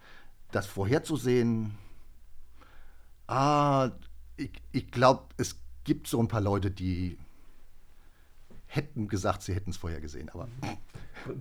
[0.51, 1.73] Das vorherzusehen,
[3.27, 3.91] ah,
[4.39, 7.19] ich, ich glaube, es gibt so ein paar Leute, die
[8.75, 10.49] hätten gesagt, sie hätten es vorher gesehen, aber.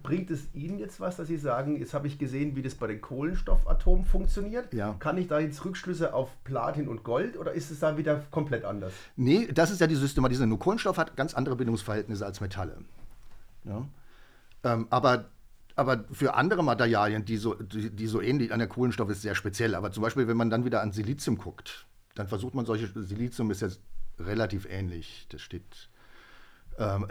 [0.02, 2.88] Bringt es Ihnen jetzt was, dass Sie sagen, jetzt habe ich gesehen, wie das bei
[2.88, 4.74] den Kohlenstoffatomen funktioniert?
[4.74, 4.96] Ja.
[5.00, 8.64] Kann ich da jetzt Rückschlüsse auf Platin und Gold oder ist es da wieder komplett
[8.66, 8.94] anders?
[9.16, 10.50] Nee, das ist ja die Systematisierung.
[10.50, 12.78] Nur Kohlenstoff hat ganz andere Bindungsverhältnisse als Metalle.
[13.66, 13.86] Ja?
[14.64, 15.26] Ähm, aber,
[15.76, 19.36] aber für andere Materialien, die so, die, die so ähnlich an der Kohlenstoff ist, sehr
[19.36, 19.76] speziell.
[19.76, 23.52] Aber zum Beispiel, wenn man dann wieder an Silizium guckt, dann versucht man solche, Silizium
[23.52, 23.82] ist jetzt
[24.20, 25.28] relativ ähnlich.
[25.30, 25.90] Das steht
[26.78, 27.08] ähm,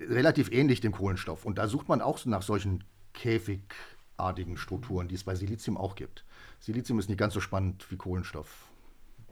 [0.00, 1.44] relativ ähnlich dem Kohlenstoff.
[1.44, 6.24] Und da sucht man auch nach solchen käfigartigen Strukturen, die es bei Silizium auch gibt.
[6.60, 8.68] Silizium ist nicht ganz so spannend wie Kohlenstoff.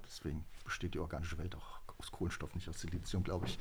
[0.06, 3.58] Deswegen besteht die organische Welt auch aus Kohlenstoff, nicht aus Silizium, glaube ich.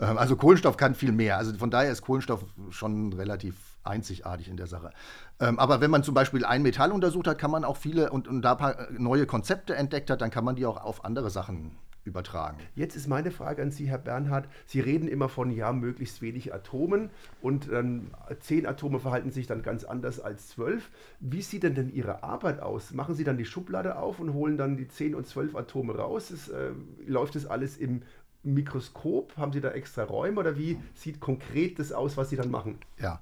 [0.00, 1.38] Ähm, also Kohlenstoff kann viel mehr.
[1.38, 4.92] Also von daher ist Kohlenstoff schon relativ einzigartig in der Sache.
[5.40, 8.28] Ähm, aber wenn man zum Beispiel ein Metall untersucht hat, kann man auch viele und,
[8.28, 12.58] und da neue Konzepte entdeckt hat, dann kann man die auch auf andere Sachen übertragen.
[12.74, 14.48] Jetzt ist meine Frage an Sie, Herr Bernhard.
[14.66, 17.10] Sie reden immer von, ja, möglichst wenig Atomen
[17.40, 18.10] und ähm,
[18.40, 20.90] zehn Atome verhalten sich dann ganz anders als zwölf.
[21.20, 22.92] Wie sieht denn denn Ihre Arbeit aus?
[22.92, 26.30] Machen Sie dann die Schublade auf und holen dann die zehn und zwölf Atome raus?
[26.30, 26.70] Es, äh,
[27.06, 28.02] läuft das alles im
[28.42, 29.36] Mikroskop?
[29.36, 32.78] Haben Sie da extra Räume oder wie sieht konkret das aus, was Sie dann machen?
[32.98, 33.20] Ja,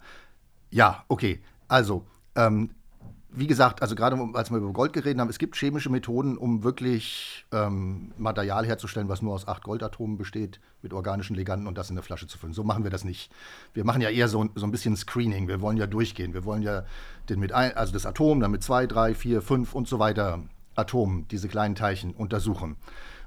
[0.70, 1.40] ja, okay.
[1.68, 2.70] Also, ähm,
[3.32, 6.64] wie gesagt, also gerade als wir über Gold geredet haben, es gibt chemische Methoden, um
[6.64, 11.90] wirklich ähm, Material herzustellen, was nur aus acht Goldatomen besteht, mit organischen Leganden und das
[11.90, 12.54] in eine Flasche zu füllen.
[12.54, 13.30] So machen wir das nicht.
[13.72, 15.46] Wir machen ja eher so, so ein bisschen Screening.
[15.46, 16.34] Wir wollen ja durchgehen.
[16.34, 16.84] Wir wollen ja
[17.28, 20.40] den mit ein, also das Atom dann mit zwei, drei, vier, fünf und so weiter
[20.74, 22.76] Atomen, diese kleinen Teilchen untersuchen.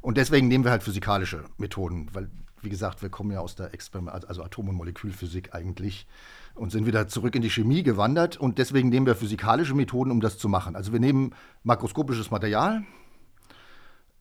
[0.01, 2.29] Und deswegen nehmen wir halt physikalische Methoden, weil,
[2.61, 6.07] wie gesagt, wir kommen ja aus der Experiment, also Atom- und Molekülphysik eigentlich
[6.55, 8.37] und sind wieder zurück in die Chemie gewandert.
[8.37, 10.75] Und deswegen nehmen wir physikalische Methoden, um das zu machen.
[10.75, 12.83] Also wir nehmen makroskopisches Material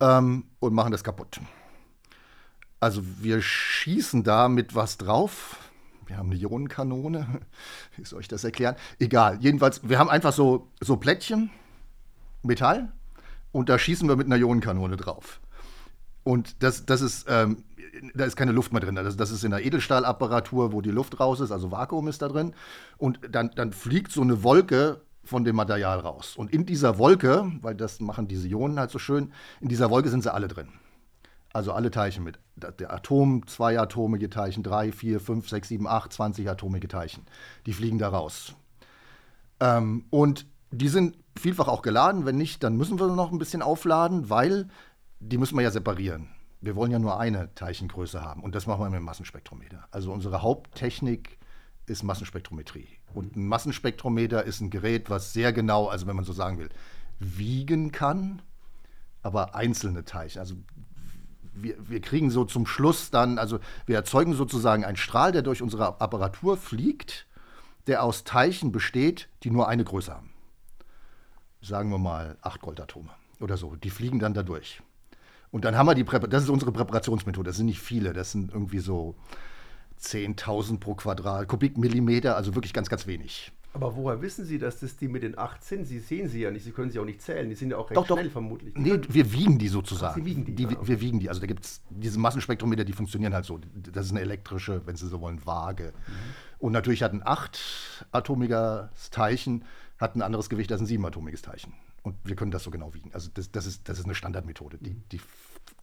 [0.01, 1.41] ähm, und machen das kaputt.
[2.81, 5.59] Also wir schießen da mit was drauf.
[6.07, 7.41] Wir haben eine Ionenkanone.
[7.97, 8.77] Wie soll ich das erklären?
[8.99, 9.39] Egal.
[9.41, 11.51] Jedenfalls, wir haben einfach so, so Plättchen,
[12.43, 12.93] Metall,
[13.53, 15.41] und da schießen wir mit einer Ionenkanone drauf.
[16.25, 17.65] Und das, das ist ähm,
[18.15, 18.95] da ist keine Luft mehr drin.
[18.95, 22.29] Das, das ist in der Edelstahlapparatur, wo die Luft raus ist, also Vakuum ist da
[22.29, 22.55] drin.
[22.97, 26.37] Und dann, dann fliegt so eine Wolke von dem Material raus.
[26.37, 30.09] Und in dieser Wolke, weil das machen diese Ionen halt so schön, in dieser Wolke
[30.09, 30.69] sind sie alle drin.
[31.53, 36.13] Also alle Teilchen mit der Atom, zwei atomige Teilchen, drei, vier, fünf, sechs, sieben, acht,
[36.13, 37.25] zwanzig atomige Teilchen.
[37.67, 38.55] Die fliegen da raus.
[39.61, 42.25] Ähm, und Die sind vielfach auch geladen.
[42.25, 44.69] Wenn nicht, dann müssen wir noch ein bisschen aufladen, weil
[45.21, 46.29] die müssen wir ja separieren.
[46.63, 49.89] Wir wollen ja nur eine Teilchengröße haben und das machen wir mit dem Massenspektrometer.
[49.91, 51.37] Also unsere Haupttechnik
[51.87, 52.87] ist Massenspektrometrie.
[53.13, 56.69] Und ein Massenspektrometer ist ein Gerät, was sehr genau, also wenn man so sagen will,
[57.19, 58.43] wiegen kann,
[59.23, 60.39] aber einzelne Teilchen.
[60.39, 60.55] Also
[61.53, 65.63] wir, wir kriegen so zum Schluss dann, also wir erzeugen sozusagen einen Strahl, der durch
[65.63, 67.27] unsere Apparatur fliegt,
[67.89, 70.31] der aus Teilchen besteht, die nur eine Größe haben.
[71.61, 73.75] Sagen wir mal acht Goldatome oder so.
[73.75, 74.81] Die fliegen dann da durch.
[75.53, 78.33] Und dann haben wir die Präparation, das ist unsere Präparationsmethode, das sind nicht viele, das
[78.33, 79.15] sind irgendwie so
[80.01, 83.53] 10.000 pro Quadrat, Kubikmillimeter, also wirklich ganz, ganz wenig.
[83.75, 85.85] Aber woher wissen Sie, dass das die mit den 8 sind?
[85.87, 87.49] Sie sehen sie ja nicht, Sie können sie auch nicht zählen.
[87.49, 88.19] Die sind ja auch recht Doch, doch.
[88.19, 88.75] schnell vermutlich.
[88.77, 90.21] Nee, wir wiegen die sozusagen.
[90.21, 90.89] Sie wiegen die, die ah, okay.
[90.89, 91.29] Wir wiegen die.
[91.31, 93.61] Also da gibt es diese Massenspektrometer, die funktionieren halt so.
[93.93, 95.95] Das ist eine elektrische, wenn Sie so wollen, Waage.
[96.07, 96.13] Mhm.
[96.59, 99.65] Und natürlich hat ein achtatomiges Teilchen
[99.99, 101.73] hat ein anderes Gewicht als ein siebenatomiges Teilchen.
[102.03, 103.13] Und wir können das so genau wiegen.
[103.15, 105.03] Also das, das, ist, das ist eine Standardmethode, die, Mhm.
[105.13, 105.21] die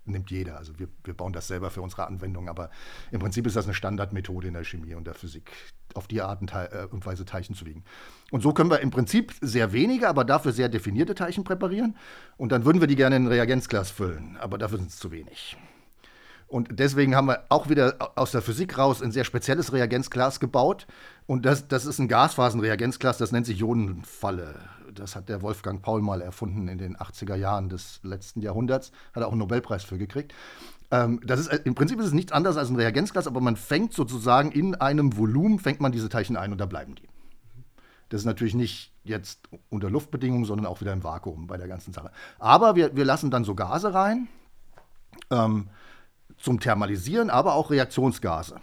[0.05, 0.58] nimmt jeder.
[0.58, 2.69] Also wir, wir bauen das selber für unsere Anwendung, aber
[3.12, 5.51] im Prinzip ist das eine Standardmethode in der Chemie und der Physik,
[5.93, 7.84] auf die Art äh, und Weise Teilchen zu wiegen.
[8.32, 11.95] Und so können wir im Prinzip sehr wenige, aber dafür sehr definierte Teilchen präparieren.
[12.38, 15.12] Und dann würden wir die gerne in ein Reagenzglas füllen, aber dafür sind es zu
[15.12, 15.58] wenig.
[16.47, 20.88] Und deswegen haben wir auch wieder aus der Physik raus ein sehr spezielles Reagenzglas gebaut.
[21.27, 24.55] Und das, das ist ein Gasphasenreagenzglas, das nennt sich Ionenfalle.
[24.93, 28.91] Das hat der Wolfgang Paul mal erfunden in den 80er Jahren des letzten Jahrhunderts.
[29.13, 30.34] Hat er auch einen Nobelpreis für gekriegt.
[30.91, 33.93] Ähm, das ist, Im Prinzip ist es nichts anderes als ein Reagenzglas, aber man fängt
[33.93, 37.08] sozusagen in einem Volumen, fängt man diese Teilchen ein und da bleiben die.
[38.10, 41.93] Das ist natürlich nicht jetzt unter Luftbedingungen, sondern auch wieder im Vakuum bei der ganzen
[41.93, 42.12] Sache.
[42.39, 44.28] Aber wir, wir lassen dann so Gase rein.
[45.30, 45.69] Ähm,
[46.39, 48.60] zum Thermalisieren, aber auch Reaktionsgase.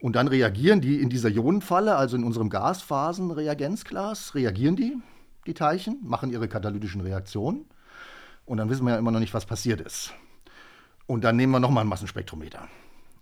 [0.00, 4.96] Und dann reagieren die in dieser Ionenfalle, also in unserem Gasphasenreagenzglas, reagieren die,
[5.46, 7.66] die Teilchen, machen ihre katalytischen Reaktionen.
[8.44, 10.12] Und dann wissen wir ja immer noch nicht, was passiert ist.
[11.06, 12.68] Und dann nehmen wir nochmal ein Massenspektrometer.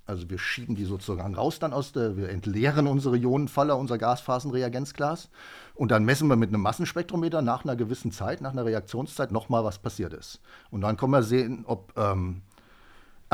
[0.06, 5.30] Also wir schieben die sozusagen raus dann aus der, wir entleeren unsere Ionenfalle, unser Gasphasenreagenzglas.
[5.74, 9.64] Und dann messen wir mit einem Massenspektrometer nach einer gewissen Zeit, nach einer Reaktionszeit nochmal,
[9.64, 10.40] was passiert ist.
[10.70, 12.42] Und dann können wir sehen, ob ähm,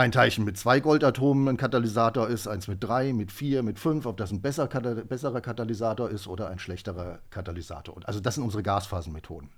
[0.01, 4.07] ein Teilchen mit zwei Goldatomen ein Katalysator ist, eins mit drei, mit vier, mit fünf,
[4.07, 7.97] ob das ein besser, besserer Katalysator ist oder ein schlechterer Katalysator.
[8.05, 9.51] Also das sind unsere Gasphasenmethoden.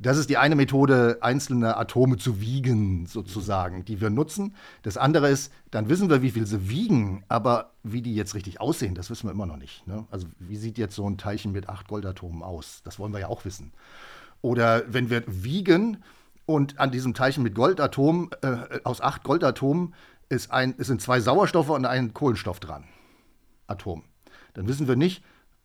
[0.00, 4.54] Das ist die eine Methode, einzelne Atome zu wiegen, sozusagen, die wir nutzen.
[4.82, 8.60] Das andere ist, dann wissen wir, wie viel sie wiegen, aber wie die jetzt richtig
[8.60, 9.84] aussehen, das wissen wir immer noch nicht.
[9.88, 10.06] Ne?
[10.12, 12.80] Also wie sieht jetzt so ein Teilchen mit acht Goldatomen aus?
[12.84, 13.72] Das wollen wir ja auch wissen.
[14.40, 15.96] Oder wenn wir wiegen
[16.48, 19.94] und an diesem Teilchen mit Goldatomen, äh, aus acht Goldatomen,
[20.30, 22.84] ist ein, sind zwei Sauerstoffe und ein Kohlenstoff dran.
[23.66, 24.02] Atom.
[24.54, 25.22] Dann wissen wir nicht,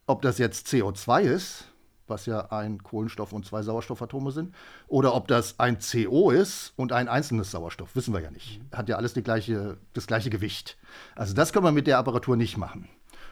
[0.07, 1.69] ob das jetzt CO2 ist,
[2.07, 4.53] was ja ein Kohlenstoff und zwei Sauerstoffatome sind,
[4.89, 7.95] oder ob das ein CO ist und ein einzelnes Sauerstoff.
[7.95, 8.59] Wissen wir ja nicht.
[8.73, 10.77] Hat ja alles gleiche, das gleiche Gewicht.
[11.15, 12.89] Also das können wir mit der Apparatur nicht machen.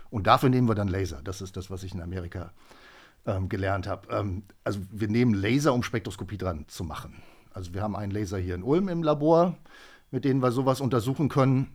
[0.09, 1.19] Und dafür nehmen wir dann Laser.
[1.21, 2.53] Das ist das, was ich in Amerika
[3.25, 4.07] ähm, gelernt habe.
[4.09, 7.21] Ähm, also wir nehmen Laser, um Spektroskopie dran zu machen.
[7.53, 9.57] Also wir haben einen Laser hier in Ulm im Labor,
[10.09, 11.67] mit dem wir sowas untersuchen können.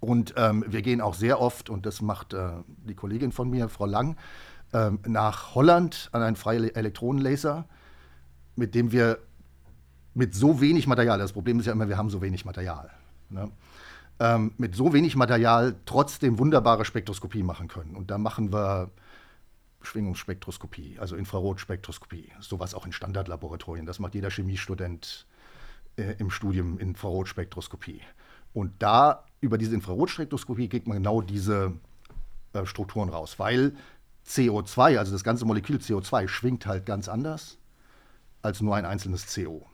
[0.00, 3.68] Und ähm, wir gehen auch sehr oft, und das macht äh, die Kollegin von mir,
[3.68, 4.16] Frau Lang,
[4.72, 7.66] ähm, nach Holland an einen freien Elektronenlaser,
[8.54, 9.18] mit dem wir
[10.14, 12.90] mit so wenig Material, das Problem ist ja immer, wir haben so wenig Material,
[13.30, 13.50] ne?
[14.20, 17.94] ähm, mit so wenig Material trotzdem wunderbare Spektroskopie machen können.
[17.94, 18.90] Und da machen wir
[19.88, 23.86] Schwingungsspektroskopie, also Infrarotspektroskopie, sowas auch in Standardlaboratorien.
[23.86, 25.26] Das macht jeder Chemiestudent
[25.96, 28.02] äh, im Studium Infrarotspektroskopie.
[28.52, 31.72] Und da über diese Infrarotspektroskopie kriegt man genau diese
[32.52, 33.74] äh, Strukturen raus, weil
[34.26, 37.58] CO2, also das ganze Molekül CO2, schwingt halt ganz anders
[38.42, 39.66] als nur ein einzelnes CO.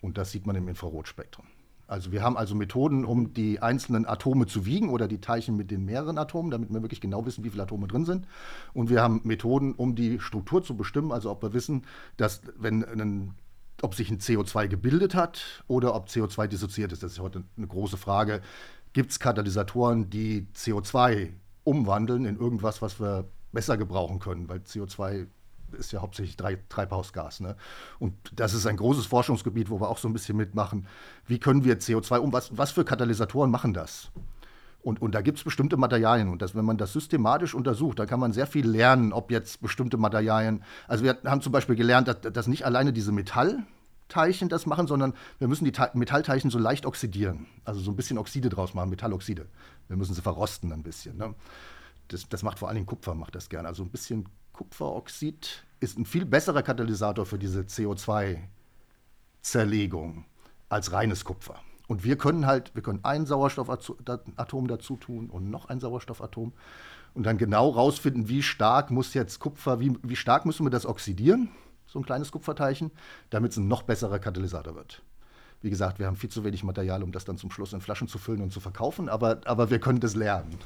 [0.00, 1.46] Und das sieht man im Infrarotspektrum.
[1.86, 5.70] Also wir haben also Methoden, um die einzelnen Atome zu wiegen oder die Teilchen mit
[5.70, 8.26] den mehreren Atomen, damit wir wirklich genau wissen, wie viele Atome drin sind.
[8.72, 11.82] Und wir haben Methoden, um die Struktur zu bestimmen, also ob wir wissen,
[12.16, 13.34] dass wenn ein,
[13.82, 17.02] ob sich ein CO2 gebildet hat oder ob CO2 dissoziiert ist.
[17.02, 18.40] Das ist heute eine große Frage.
[18.94, 21.32] Gibt es Katalysatoren, die CO2
[21.64, 24.48] umwandeln in irgendwas, was wir besser gebrauchen können?
[24.48, 25.26] Weil CO2
[25.74, 27.40] ist ja hauptsächlich Treibhausgas.
[27.40, 27.56] Ne?
[27.98, 30.86] Und das ist ein großes Forschungsgebiet, wo wir auch so ein bisschen mitmachen.
[31.26, 32.32] Wie können wir CO2 um?
[32.32, 34.10] Was, was für Katalysatoren machen das?
[34.84, 36.28] Und, und da gibt es bestimmte Materialien.
[36.28, 39.62] Und das, wenn man das systematisch untersucht, dann kann man sehr viel lernen, ob jetzt
[39.62, 40.62] bestimmte Materialien.
[40.86, 45.14] Also wir haben zum Beispiel gelernt, dass, dass nicht alleine diese Metallteilchen das machen, sondern
[45.38, 47.46] wir müssen die Te Metallteilchen so leicht oxidieren.
[47.64, 49.46] Also so ein bisschen Oxide draus machen, Metalloxide.
[49.88, 51.16] Wir müssen sie verrosten ein bisschen.
[51.16, 51.34] Ne?
[52.08, 53.68] Das, das macht vor Dingen Kupfer, macht das gerne.
[53.68, 60.24] Also ein bisschen Kupferoxid ist ein viel besserer Katalysator für diese CO2-Zerlegung
[60.68, 61.56] als reines Kupfer.
[61.86, 66.54] Und wir können halt, wir können ein Sauerstoffatom dazu tun und noch ein Sauerstoffatom
[67.12, 70.86] und dann genau rausfinden, wie stark muss jetzt Kupfer, wie, wie stark müssen wir das
[70.86, 71.50] oxidieren,
[71.86, 72.90] so ein kleines Kupferteilchen,
[73.30, 75.02] damit es ein noch besserer Katalysator wird.
[75.60, 78.08] Wie gesagt, wir haben viel zu wenig Material, um das dann zum Schluss in Flaschen
[78.08, 80.58] zu füllen und zu verkaufen, aber, aber wir können das lernen.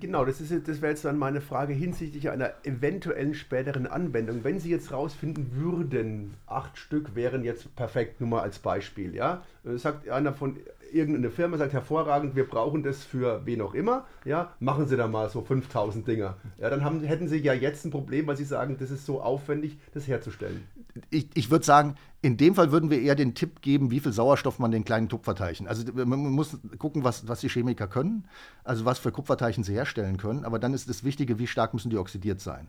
[0.00, 4.44] Genau, das, das wäre jetzt dann meine Frage hinsichtlich einer eventuellen späteren Anwendung.
[4.44, 9.42] Wenn Sie jetzt rausfinden würden, acht Stück wären jetzt perfekt, nur mal als Beispiel, ja,
[9.64, 10.58] äh, sagt einer von
[10.92, 15.08] irgendeiner Firma, sagt hervorragend, wir brauchen das für wen auch immer, ja, machen Sie da
[15.08, 16.36] mal so 5000 Dinger.
[16.58, 19.22] Ja, dann haben, hätten Sie ja jetzt ein Problem, weil Sie sagen, das ist so
[19.22, 20.62] aufwendig, das herzustellen
[21.10, 24.12] ich, ich würde sagen, in dem Fall würden wir eher den Tipp geben, wie viel
[24.12, 25.66] Sauerstoff man den kleinen Kupferteilchen.
[25.66, 28.24] Also man muss gucken, was, was die Chemiker können,
[28.62, 30.44] also was für Kupferteilchen sie herstellen können.
[30.44, 32.68] Aber dann ist das Wichtige, wie stark müssen die oxidiert sein.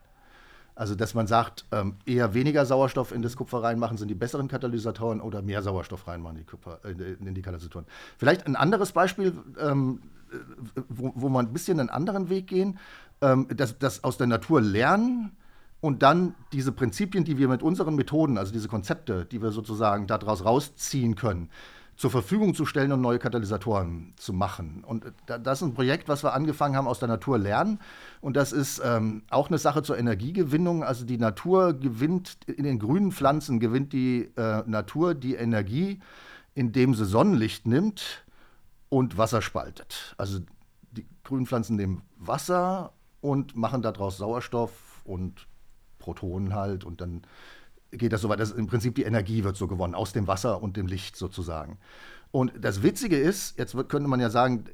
[0.75, 4.47] Also dass man sagt, ähm, eher weniger Sauerstoff in das Kupfer reinmachen sind die besseren
[4.47, 7.85] Katalysatoren oder mehr Sauerstoff reinmachen in die, Kupfer, äh, in die Katalysatoren.
[8.17, 10.01] Vielleicht ein anderes Beispiel, ähm,
[10.89, 12.79] wo, wo man ein bisschen einen anderen Weg gehen,
[13.21, 15.37] ähm, das, das aus der Natur lernen
[15.83, 20.07] und dann diese Prinzipien, die wir mit unseren Methoden, also diese Konzepte, die wir sozusagen
[20.07, 21.49] daraus rausziehen können,
[21.97, 24.85] zur Verfügung zu stellen und neue Katalysatoren zu machen.
[24.85, 27.79] Und das ist ein Projekt, was wir angefangen haben aus der Natur lernen.
[28.21, 30.85] Und das ist ähm, auch eine Sache zur Energiegewinnung.
[30.85, 35.99] Also die Natur gewinnt, in den grünen Pflanzen gewinnt die äh, Natur die Energie,
[36.55, 38.23] indem sie Sonnenlicht nimmt
[38.87, 40.15] und Wasser spaltet.
[40.17, 40.39] Also
[40.91, 45.45] die grünen Pflanzen nehmen Wasser und machen daraus Sauerstoff und
[46.03, 47.21] Protonen halt und dann
[47.91, 50.61] geht das so weit, dass im Prinzip die Energie wird so gewonnen, aus dem Wasser
[50.61, 51.77] und dem Licht sozusagen.
[52.31, 54.65] Und das Witzige ist, jetzt könnte man ja sagen,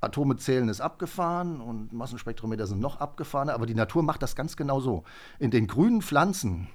[0.00, 4.56] Atome zählen ist abgefahren und Massenspektrometer sind noch abgefahrener, aber die Natur macht das ganz
[4.56, 5.04] genau so.
[5.38, 6.68] In den grünen Pflanzen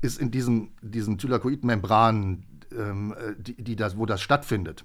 [0.00, 2.46] ist in diesen, diesen Thylakoidmembranen,
[2.76, 4.84] ähm, die, die das, wo das stattfindet,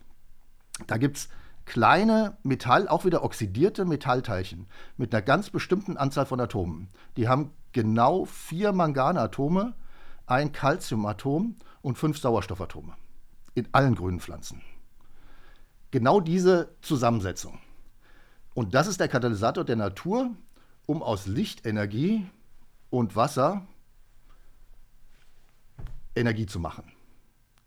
[0.85, 1.29] da gibt es
[1.65, 4.67] kleine Metall, auch wieder oxidierte Metallteilchen
[4.97, 6.89] mit einer ganz bestimmten Anzahl von Atomen.
[7.15, 9.73] Die haben genau vier Manganatome,
[10.25, 12.93] ein Calciumatom und fünf Sauerstoffatome.
[13.55, 14.61] In allen grünen Pflanzen.
[15.91, 17.59] Genau diese Zusammensetzung.
[18.53, 20.31] Und das ist der Katalysator der Natur,
[20.85, 22.25] um aus Lichtenergie
[22.89, 23.65] und Wasser
[26.15, 26.91] Energie zu machen.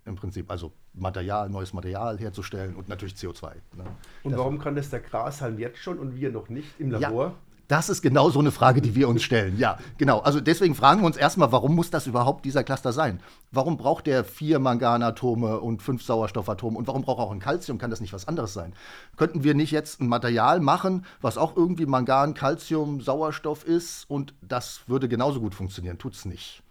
[0.04, 3.54] Im Prinzip, also Material, neues Material herzustellen und natürlich CO2.
[3.76, 3.84] Ne?
[4.24, 7.26] Und warum kann das der Grashalm jetzt schon und wir noch nicht im Labor?
[7.28, 7.34] Ja,
[7.68, 9.58] das ist genau so eine Frage, die wir uns stellen.
[9.58, 10.20] Ja, genau.
[10.20, 13.20] Also deswegen fragen wir uns erstmal, warum muss das überhaupt dieser Cluster sein?
[13.50, 17.78] Warum braucht der vier Manganatome und fünf Sauerstoffatome und warum braucht er auch ein Calcium?
[17.78, 18.74] Kann das nicht was anderes sein?
[19.16, 24.34] Könnten wir nicht jetzt ein Material machen, was auch irgendwie Mangan, Calcium, Sauerstoff ist und
[24.42, 25.98] das würde genauso gut funktionieren?
[25.98, 26.62] Tut es nicht.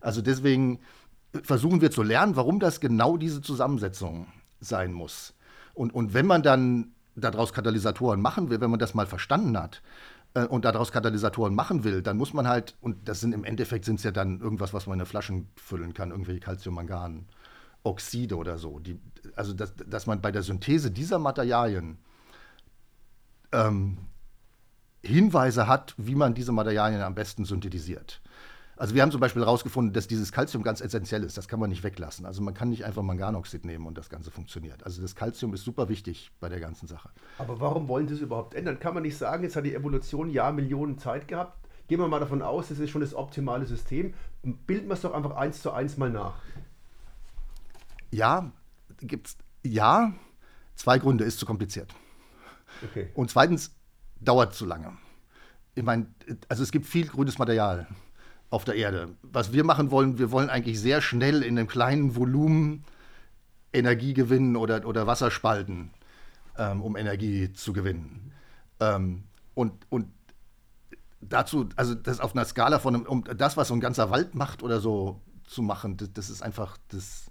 [0.00, 0.80] Also deswegen
[1.42, 4.28] versuchen wir zu lernen, warum das genau diese Zusammensetzung
[4.60, 5.34] sein muss.
[5.74, 9.82] Und, und wenn man dann daraus Katalysatoren machen will, wenn man das mal verstanden hat,
[10.34, 13.84] äh, und daraus Katalysatoren machen will, dann muss man halt, und das sind im Endeffekt
[13.84, 17.26] sind es ja dann irgendwas, was man in Flaschen füllen kann, irgendwelche Calciummangan,
[17.82, 18.78] Oxide oder so.
[18.78, 19.00] Die,
[19.36, 21.98] also, dass, dass man bei der Synthese dieser Materialien
[23.52, 23.98] ähm,
[25.02, 28.20] Hinweise hat, wie man diese Materialien am besten synthetisiert.
[28.78, 31.36] Also wir haben zum Beispiel herausgefunden, dass dieses Calcium ganz essentiell ist.
[31.36, 32.24] Das kann man nicht weglassen.
[32.24, 34.84] Also man kann nicht einfach Manganoxid nehmen und das Ganze funktioniert.
[34.84, 37.10] Also das Calcium ist super wichtig bei der ganzen Sache.
[37.38, 38.78] Aber warum wollen Sie es überhaupt ändern?
[38.78, 41.66] Kann man nicht sagen, jetzt hat die Evolution Jahr, Millionen Zeit gehabt.
[41.88, 44.14] Gehen wir mal davon aus, das ist schon das optimale System.
[44.42, 46.40] Bilden wir es doch einfach eins zu eins mal nach.
[48.12, 48.52] Ja,
[49.00, 50.12] gibt's ja.
[50.76, 51.92] Zwei Gründe ist zu kompliziert.
[52.84, 53.08] Okay.
[53.14, 53.74] Und zweitens
[54.20, 54.96] dauert zu lange.
[55.74, 56.06] Ich meine,
[56.48, 57.88] also es gibt viel grünes Material
[58.50, 59.10] auf der Erde.
[59.22, 62.84] Was wir machen wollen, wir wollen eigentlich sehr schnell in einem kleinen Volumen
[63.72, 65.90] Energie gewinnen oder, oder Wasser spalten,
[66.56, 68.32] ähm, um Energie zu gewinnen.
[68.80, 69.24] Ähm,
[69.54, 70.08] und, und
[71.20, 74.62] dazu, also das auf einer Skala von, um das, was so ein ganzer Wald macht
[74.62, 77.30] oder so zu machen, das, das ist einfach, das,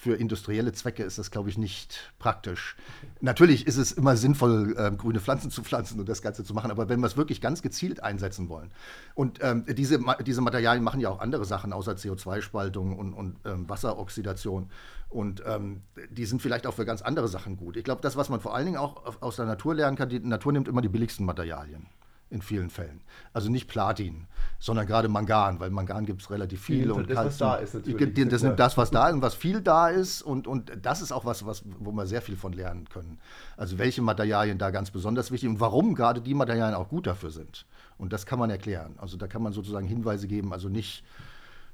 [0.00, 2.74] für industrielle Zwecke ist das, glaube ich, nicht praktisch.
[3.20, 6.70] Natürlich ist es immer sinnvoll, äh, grüne Pflanzen zu pflanzen und das Ganze zu machen,
[6.70, 8.70] aber wenn wir es wirklich ganz gezielt einsetzen wollen.
[9.14, 13.68] Und ähm, diese, diese Materialien machen ja auch andere Sachen außer CO2-Spaltung und, und ähm,
[13.68, 14.70] Wasseroxidation.
[15.10, 17.76] Und ähm, die sind vielleicht auch für ganz andere Sachen gut.
[17.76, 20.20] Ich glaube, das, was man vor allen Dingen auch aus der Natur lernen kann, die
[20.20, 21.88] Natur nimmt immer die billigsten Materialien.
[22.30, 23.00] In vielen Fällen.
[23.32, 24.26] Also nicht Platin,
[24.58, 26.90] sondern gerade Mangan, weil Mangan gibt es relativ viel.
[26.90, 28.28] Und das, was da ist, natürlich.
[28.28, 30.22] Das nimmt das, was da ist und was viel da ist.
[30.22, 33.18] Und, und das ist auch was, was, wo wir sehr viel von lernen können.
[33.56, 37.30] Also welche Materialien da ganz besonders wichtig und warum gerade die Materialien auch gut dafür
[37.30, 37.66] sind.
[37.98, 38.94] Und das kann man erklären.
[38.98, 41.04] Also da kann man sozusagen Hinweise geben, also nicht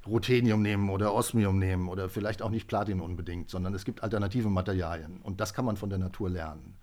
[0.07, 4.49] Ruthenium nehmen oder Osmium nehmen oder vielleicht auch nicht Platin unbedingt, sondern es gibt alternative
[4.49, 5.21] Materialien.
[5.23, 6.77] Und das kann man von der Natur lernen.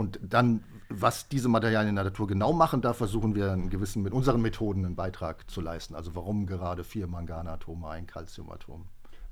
[0.00, 4.02] Und dann, was diese Materialien in der Natur genau machen, da versuchen wir einen gewissen,
[4.02, 5.94] mit unseren Methoden einen Beitrag zu leisten.
[5.94, 8.86] Also warum gerade vier Manganatome, ein Calciumatom.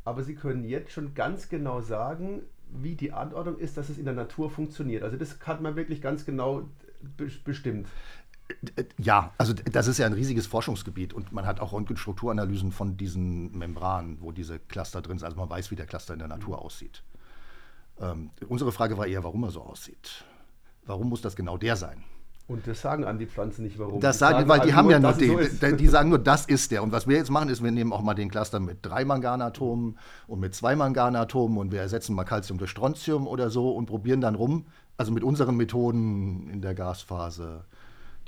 [0.04, 4.04] Aber Sie können jetzt schon ganz genau sagen, wie die Anordnung ist, dass es in
[4.04, 5.02] der Natur funktioniert.
[5.02, 6.68] Also das hat man wirklich ganz genau
[7.16, 7.88] bestimmt.
[8.98, 13.56] Ja, also das ist ja ein riesiges Forschungsgebiet und man hat auch Röntgenstrukturanalysen von diesen
[13.56, 15.24] Membranen, wo diese Cluster drin sind.
[15.24, 16.62] Also man weiß, wie der Cluster in der Natur mhm.
[16.62, 17.02] aussieht.
[18.00, 20.24] Ähm, unsere Frage war eher, warum er so aussieht.
[20.88, 22.02] Warum muss das genau der sein?
[22.48, 24.00] Und das sagen an die Pflanzen nicht, warum.
[24.00, 26.70] Das sagen, sagen weil die haben ja nur den, so die sagen nur, das ist
[26.70, 26.82] der.
[26.82, 29.98] Und was wir jetzt machen, ist, wir nehmen auch mal den Cluster mit drei Manganatomen
[30.26, 34.22] und mit zwei Manganatomen und wir ersetzen mal Calcium durch Strontium oder so und probieren
[34.22, 34.64] dann rum,
[34.96, 37.66] also mit unseren Methoden in der Gasphase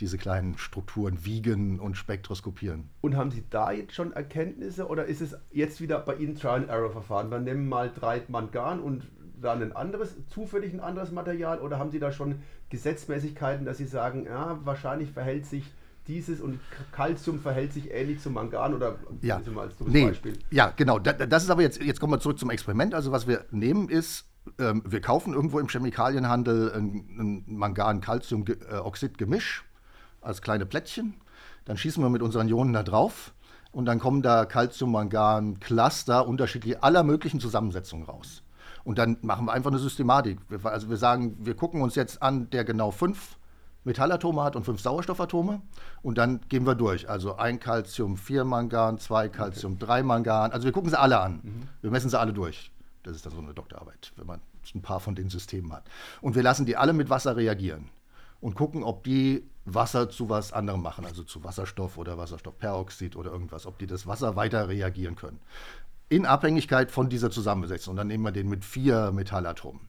[0.01, 2.91] diese kleinen Strukturen wiegen und spektroskopieren.
[3.01, 7.31] Und haben Sie da jetzt schon Erkenntnisse oder ist es jetzt wieder bei Ihnen Trial-Error-Verfahren?
[7.31, 9.05] Wir nehmen mal drei Mangan und
[9.41, 13.87] dann ein anderes, zufällig ein anderes Material oder haben Sie da schon Gesetzmäßigkeiten, dass Sie
[13.87, 15.65] sagen, ja, wahrscheinlich verhält sich
[16.07, 16.61] dieses und
[16.93, 19.37] Calcium verhält sich ähnlich zum Mangan oder ja.
[19.37, 20.07] als nee.
[20.07, 20.39] Beispiel?
[20.51, 20.99] Ja, genau.
[20.99, 22.95] Das ist aber jetzt, jetzt kommen wir zurück zum Experiment.
[22.95, 24.27] Also was wir nehmen ist,
[24.59, 29.65] ähm, wir kaufen irgendwo im Chemikalienhandel ein, ein Mangan-Calcium-Oxid-Gemisch
[30.21, 31.15] als kleine Plättchen.
[31.65, 33.33] Dann schießen wir mit unseren Ionen da drauf
[33.71, 38.43] und dann kommen da Calcium-Mangan-Cluster unterschiedlich aller möglichen Zusammensetzungen raus.
[38.85, 40.39] Und dann machen wir einfach eine Systematik.
[40.65, 43.39] Also wir sagen, wir gucken uns jetzt an, der genau fünf
[43.85, 45.61] Metallatome hat und fünf Sauerstoffatome.
[46.03, 47.09] Und dann gehen wir durch.
[47.09, 49.87] Also ein Calcium, vier Mangan, zwei Calcium, okay.
[49.87, 50.53] drei Mangan.
[50.53, 51.41] Also wir gucken sie alle an.
[51.43, 51.69] Mhm.
[51.81, 52.71] Wir messen sie alle durch.
[53.03, 54.41] Das ist dann so eine Doktorarbeit, wenn man
[54.75, 55.85] ein paar von den Systemen hat.
[56.21, 57.89] Und wir lassen die alle mit Wasser reagieren
[58.41, 63.31] und gucken, ob die Wasser zu was anderem machen, also zu Wasserstoff oder Wasserstoffperoxid oder
[63.31, 65.41] irgendwas, ob die das Wasser weiter reagieren können
[66.11, 67.93] in Abhängigkeit von dieser Zusammensetzung.
[67.93, 69.89] Und dann nehmen wir den mit vier Metallatomen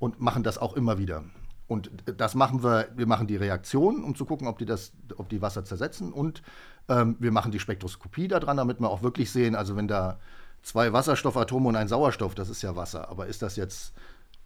[0.00, 1.22] und machen das auch immer wieder.
[1.68, 5.28] Und das machen wir, wir machen die Reaktion, um zu gucken, ob die, das, ob
[5.28, 6.12] die Wasser zersetzen.
[6.12, 6.42] Und
[6.88, 10.18] ähm, wir machen die Spektroskopie daran, damit wir auch wirklich sehen, also wenn da
[10.62, 13.94] zwei Wasserstoffatome und ein Sauerstoff, das ist ja Wasser, aber ist das jetzt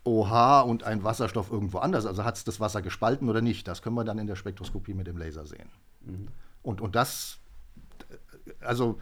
[0.04, 2.06] OH und ein Wasserstoff irgendwo anders?
[2.06, 3.68] Also hat es das Wasser gespalten oder nicht?
[3.68, 5.70] Das können wir dann in der Spektroskopie mit dem Laser sehen.
[6.00, 6.28] Mhm.
[6.62, 7.38] Und, und das,
[8.60, 8.98] also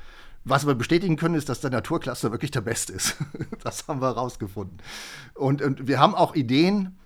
[0.48, 3.16] was wir bestätigen können, ist, dass der Naturcluster wirklich der beste ist.
[3.64, 4.78] das haben wir herausgefunden.
[5.34, 6.96] Und, und wir haben auch Ideen,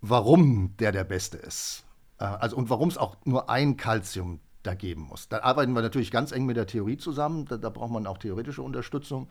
[0.00, 1.84] warum der der beste ist.
[2.18, 5.28] Äh, also, und warum es auch nur ein Calcium da geben muss.
[5.28, 7.44] Da arbeiten wir natürlich ganz eng mit der Theorie zusammen.
[7.44, 9.28] Da, da braucht man auch theoretische Unterstützung,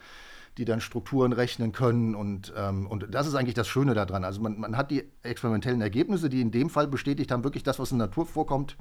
[0.57, 2.15] die dann Strukturen rechnen können.
[2.15, 4.23] Und, ähm, und das ist eigentlich das Schöne daran.
[4.23, 7.79] Also man, man hat die experimentellen Ergebnisse, die in dem Fall bestätigt haben, wirklich das,
[7.79, 8.77] was in der Natur vorkommt,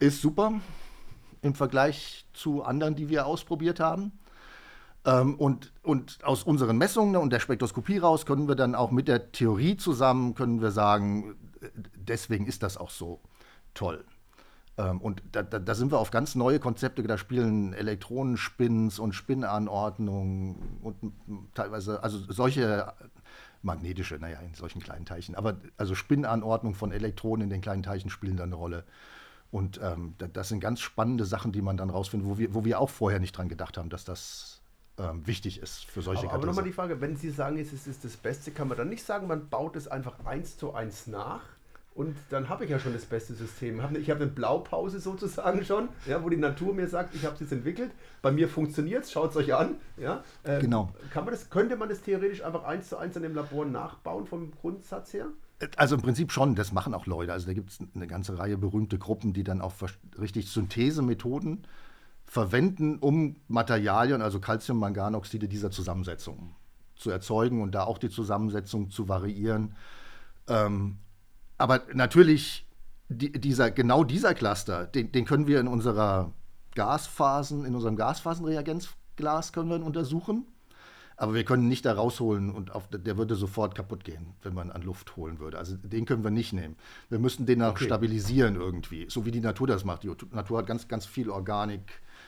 [0.00, 0.54] ist super
[1.46, 4.12] im Vergleich zu anderen, die wir ausprobiert haben.
[5.04, 9.08] Ähm, und, und aus unseren Messungen und der Spektroskopie raus können wir dann auch mit
[9.08, 11.36] der Theorie zusammen, können wir sagen,
[11.94, 13.20] deswegen ist das auch so
[13.72, 14.04] toll.
[14.78, 19.14] Ähm, und da, da, da, sind wir auf ganz neue Konzepte, da spielen Elektronenspins und
[19.14, 20.96] Spinnanordnungen und
[21.54, 22.92] teilweise, also solche
[23.62, 28.10] magnetische, naja, in solchen kleinen Teilchen, aber also Spinnanordnung von Elektronen in den kleinen Teilchen
[28.10, 28.84] spielen da eine Rolle.
[29.56, 32.78] Und ähm, das sind ganz spannende Sachen, die man dann rausfindet, wo wir, wo wir
[32.78, 34.60] auch vorher nicht dran gedacht haben, dass das
[34.98, 37.86] ähm, wichtig ist für solche Aber, aber nochmal die Frage, wenn Sie sagen, es ist,
[37.86, 41.06] ist das Beste, kann man dann nicht sagen, man baut es einfach eins zu eins
[41.06, 41.40] nach?
[41.94, 43.80] Und dann habe ich ja schon das beste System.
[43.98, 47.40] Ich habe eine Blaupause sozusagen schon, ja, wo die Natur mir sagt, ich habe es
[47.40, 47.92] jetzt entwickelt.
[48.20, 49.76] Bei mir funktioniert es, schaut es euch an.
[49.96, 50.22] Ja.
[50.44, 50.92] Ähm, genau.
[51.14, 54.26] Kann man das, könnte man das theoretisch einfach eins zu eins an dem Labor nachbauen
[54.26, 55.28] vom Grundsatz her?
[55.76, 57.32] Also im Prinzip schon, das machen auch Leute.
[57.32, 59.72] Also da gibt es eine ganze Reihe berühmte Gruppen, die dann auch
[60.18, 61.66] richtig Synthesemethoden
[62.26, 66.54] verwenden, um Materialien, also Calcium-Manganoxide dieser Zusammensetzung
[66.96, 69.76] zu erzeugen und da auch die Zusammensetzung zu variieren.
[70.48, 70.98] Ähm,
[71.58, 72.66] aber natürlich,
[73.08, 76.32] die, dieser, genau dieser Cluster, den, den, können wir in unserer
[76.74, 80.46] Gasphasen, in unserem Gasphasenreagenzglas können wir untersuchen.
[81.18, 84.70] Aber wir können nicht da rausholen und auf, der würde sofort kaputt gehen, wenn man
[84.70, 85.56] an Luft holen würde.
[85.58, 86.76] Also den können wir nicht nehmen.
[87.08, 87.84] Wir müssen den auch okay.
[87.86, 90.02] stabilisieren irgendwie, so wie die Natur das macht.
[90.02, 91.80] Die Natur hat ganz, ganz viel Organik,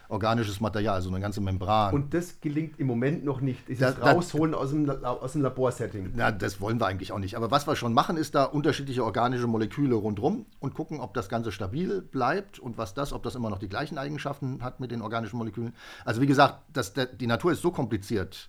[0.09, 1.93] organisches Material, also eine ganze Membran.
[1.93, 3.68] Und das gelingt im Moment noch nicht.
[3.68, 6.12] Ist Da- das da- rausholen aus dem, aus dem Laborsetting.
[6.16, 7.36] Na, das wollen wir eigentlich auch nicht.
[7.36, 11.28] Aber was wir schon machen, ist da unterschiedliche organische Moleküle rundherum und gucken, ob das
[11.28, 14.91] Ganze stabil bleibt und was das, ob das immer noch die gleichen Eigenschaften hat mit
[14.93, 15.74] den organischen Molekülen.
[16.07, 18.49] Also wie gesagt, das, die Natur ist so kompliziert,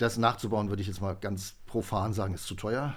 [0.00, 2.94] das nachzubauen, würde ich jetzt mal ganz profan sagen, ist zu teuer.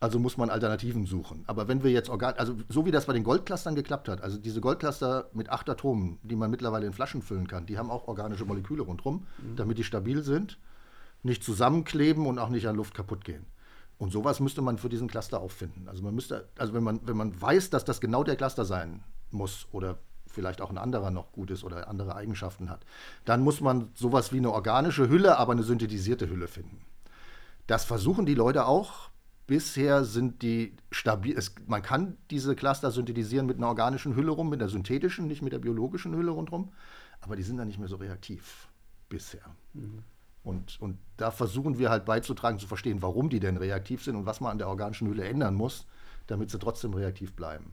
[0.00, 1.44] Also muss man Alternativen suchen.
[1.46, 4.36] Aber wenn wir jetzt organ, also so wie das bei den Goldclustern geklappt hat, also
[4.36, 8.06] diese Goldcluster mit acht Atomen, die man mittlerweile in Flaschen füllen kann, die haben auch
[8.06, 9.26] organische Moleküle rundherum,
[9.56, 10.58] damit die stabil sind
[11.24, 13.46] nicht zusammenkleben und auch nicht an Luft kaputt gehen.
[13.98, 15.88] Und sowas müsste man für diesen Cluster auffinden.
[15.88, 19.02] Also man müsste, also wenn man, wenn man weiß, dass das genau der Cluster sein
[19.30, 19.98] muss oder
[20.34, 22.84] vielleicht auch ein anderer noch gut ist oder andere Eigenschaften hat,
[23.24, 26.80] dann muss man sowas wie eine organische Hülle, aber eine synthetisierte Hülle finden.
[27.66, 29.10] Das versuchen die Leute auch.
[29.46, 31.36] Bisher sind die stabil.
[31.36, 35.42] Es, man kann diese Cluster synthetisieren mit einer organischen Hülle rum, mit der synthetischen, nicht
[35.42, 36.72] mit der biologischen Hülle rundherum.
[37.20, 38.68] Aber die sind dann nicht mehr so reaktiv
[39.08, 39.44] bisher.
[40.42, 44.26] Und, und da versuchen wir halt beizutragen, zu verstehen, warum die denn reaktiv sind und
[44.26, 45.86] was man an der organischen Hülle ändern muss,
[46.26, 47.72] damit sie trotzdem reaktiv bleiben.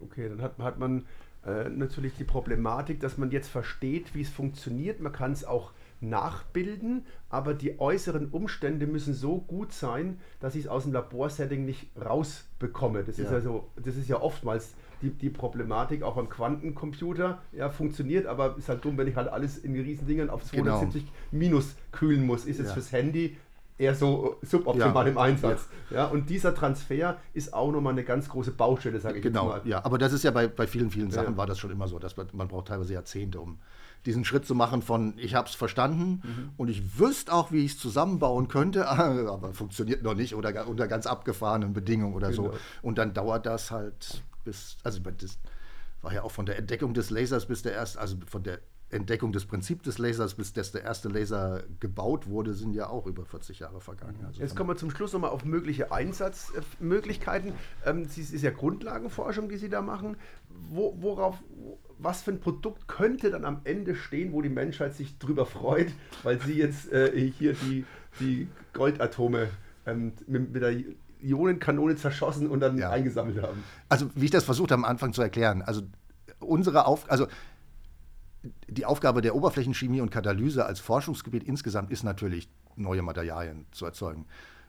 [0.00, 1.06] Okay, dann hat, hat man
[1.46, 5.00] äh, natürlich die Problematik, dass man jetzt versteht, wie es funktioniert.
[5.00, 10.64] Man kann es auch nachbilden, aber die äußeren Umstände müssen so gut sein, dass ich
[10.64, 13.02] es aus dem Laborsetting nicht rausbekomme.
[13.04, 13.36] Das, ist Ja.
[13.36, 17.42] also, das ist ja oftmals die, die Problematik, auch beim Quantencomputer.
[17.52, 20.64] Ja, funktioniert, aber ist halt dumm, wenn ich halt alles in Riesendingern auf Genau.
[20.78, 22.46] 270 minus kühlen muss.
[22.46, 22.66] Ist Ja.
[22.66, 23.36] fürs Handy
[23.78, 25.10] eher so suboptimal Ja.
[25.12, 25.68] im Einsatz.
[25.90, 26.06] Ja.
[26.06, 29.60] und dieser Transfer ist auch nochmal eine ganz große Baustelle, sage ich Genau, mal.
[29.64, 31.36] ja, aber das ist ja bei, bei vielen, vielen Sachen Ja.
[31.36, 33.58] war das schon immer so, dass man, man braucht teilweise Jahrzehnte, um
[34.04, 36.50] diesen Schritt zu machen von ich habe es verstanden Mhm.
[36.56, 40.88] und ich wüsste auch, wie ich es zusammenbauen könnte, aber funktioniert noch nicht oder unter
[40.88, 42.44] ganz abgefahrenen Bedingungen oder so.
[42.44, 42.54] Genau.
[42.82, 45.38] Und dann dauert das halt bis, also das
[46.02, 48.58] war ja auch von der Entdeckung des Lasers bis der erste, also von der
[48.88, 53.06] Entdeckung des Prinzips des Lasers bis dass der erste Laser gebaut wurde, sind ja auch
[53.06, 54.16] über 40 Jahre vergangen.
[54.24, 57.52] Also Jetzt kommen wir zum Schluss nochmal auf mögliche Einsatzmöglichkeiten.
[57.84, 60.16] Ähm, es ist ja Grundlagenforschung, die Sie da machen.
[60.70, 64.94] Wo, worauf, wo- was für ein Produkt könnte dann am Ende stehen, wo die Menschheit
[64.94, 67.84] sich drüber freut, weil Sie jetzt äh, hier die,
[68.20, 69.48] die Goldatome
[69.86, 70.74] ähm, mit, mit der
[71.20, 72.90] Ionenkanone zerschossen und dann Ja.
[72.90, 73.64] eingesammelt haben?
[73.88, 75.82] Also, wie ich das versucht habe am Anfang zu erklären, also
[76.38, 77.26] unsere Auf also
[78.68, 84.26] die Aufgabe der Oberflächenchemie und Katalyse als Forschungsgebiet insgesamt ist natürlich, neue Materialien zu erzeugen.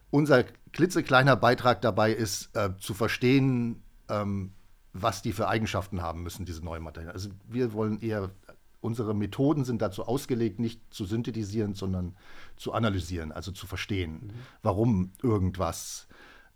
[0.09, 4.53] Unser klitzekleiner Beitrag dabei ist, äh, zu verstehen, ähm,
[4.93, 7.13] was die für Eigenschaften haben müssen, diese neuen Materialien.
[7.13, 8.31] Also wir wollen eher,
[8.79, 12.15] unsere Methoden sind dazu ausgelegt, nicht zu synthetisieren, sondern
[12.55, 14.31] zu analysieren, also zu verstehen,
[14.63, 16.07] warum irgendwas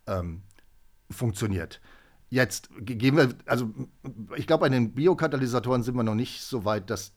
[0.08, 0.44] ähm,
[1.10, 1.82] funktioniert.
[2.30, 3.74] Jetzt ge- gehen wir, also
[4.38, 7.12] ich glaube, bei den Biokatalysatoren sind wir noch nicht so weit, dass,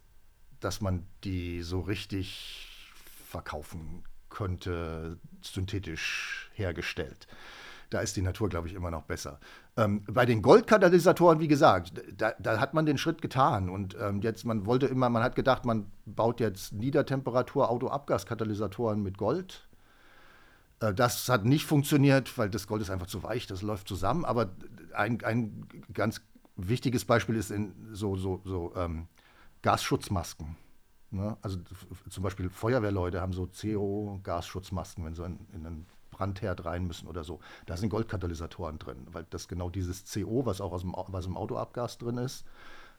[0.65, 2.69] dass man die so richtig
[3.27, 7.27] verkaufen könnte, synthetisch hergestellt.
[7.91, 9.39] Da ist die Natur, glaube ich, immer noch besser.
[9.77, 13.69] Ähm, bei den Goldkatalysatoren, wie gesagt, da, da hat man den Schritt getan.
[13.69, 19.69] Und ähm, jetzt, man wollte immer, man hat gedacht, man baut jetzt Niedertemperatur-Autoabgaskatalysatoren mit Gold.
[20.81, 24.25] Äh, Das hat nicht funktioniert, weil das Gold ist einfach zu weich, das läuft zusammen.
[24.25, 24.51] Aber
[24.95, 26.21] ein, ein ganz
[26.57, 29.09] wichtiges Beispiel ist in so, so, so ähm,
[29.65, 30.57] Gasschutzmasken.
[31.11, 31.39] Ne?
[31.41, 31.59] Also
[32.11, 37.25] zum Beispiel Feuerwehrleute haben so CO-Gasschutzmasken, wenn sie in, in einen Brandherd rein müssen oder
[37.25, 37.41] so.
[37.65, 41.39] Da sind Goldkatalysatoren drin, weil das genau dieses CO, was auch aus dem, was im
[41.39, 42.45] Autoabgas drin ist,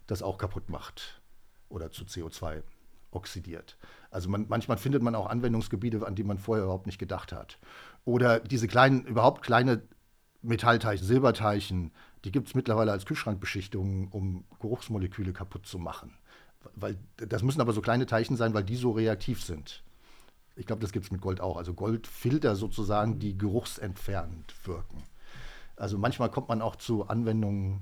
[0.08, 1.22] das auch kaputt macht
[1.70, 2.64] oder zu CO2
[3.12, 3.78] oxidiert.
[4.10, 7.60] Also man, manchmal findet man auch Anwendungsgebiete, an die man vorher überhaupt nicht gedacht hat.
[8.06, 9.84] Oder diese kleinen, überhaupt kleine
[10.42, 11.92] Metallteilchen, Silberteilchen,
[12.24, 16.18] die gibt es mittlerweile als Kühlschrankbeschichtung, um Geruchsmoleküle kaputt zu machen.
[16.76, 19.84] Weil, das müssen aber so kleine Teilchen sein, weil die so reaktiv sind.
[20.56, 21.58] Ich glaube, das gibt es mit Gold auch.
[21.58, 25.04] Also Goldfilter sozusagen, die geruchsentfernend wirken.
[25.76, 27.82] Also manchmal kommt man auch zu Anwendungen,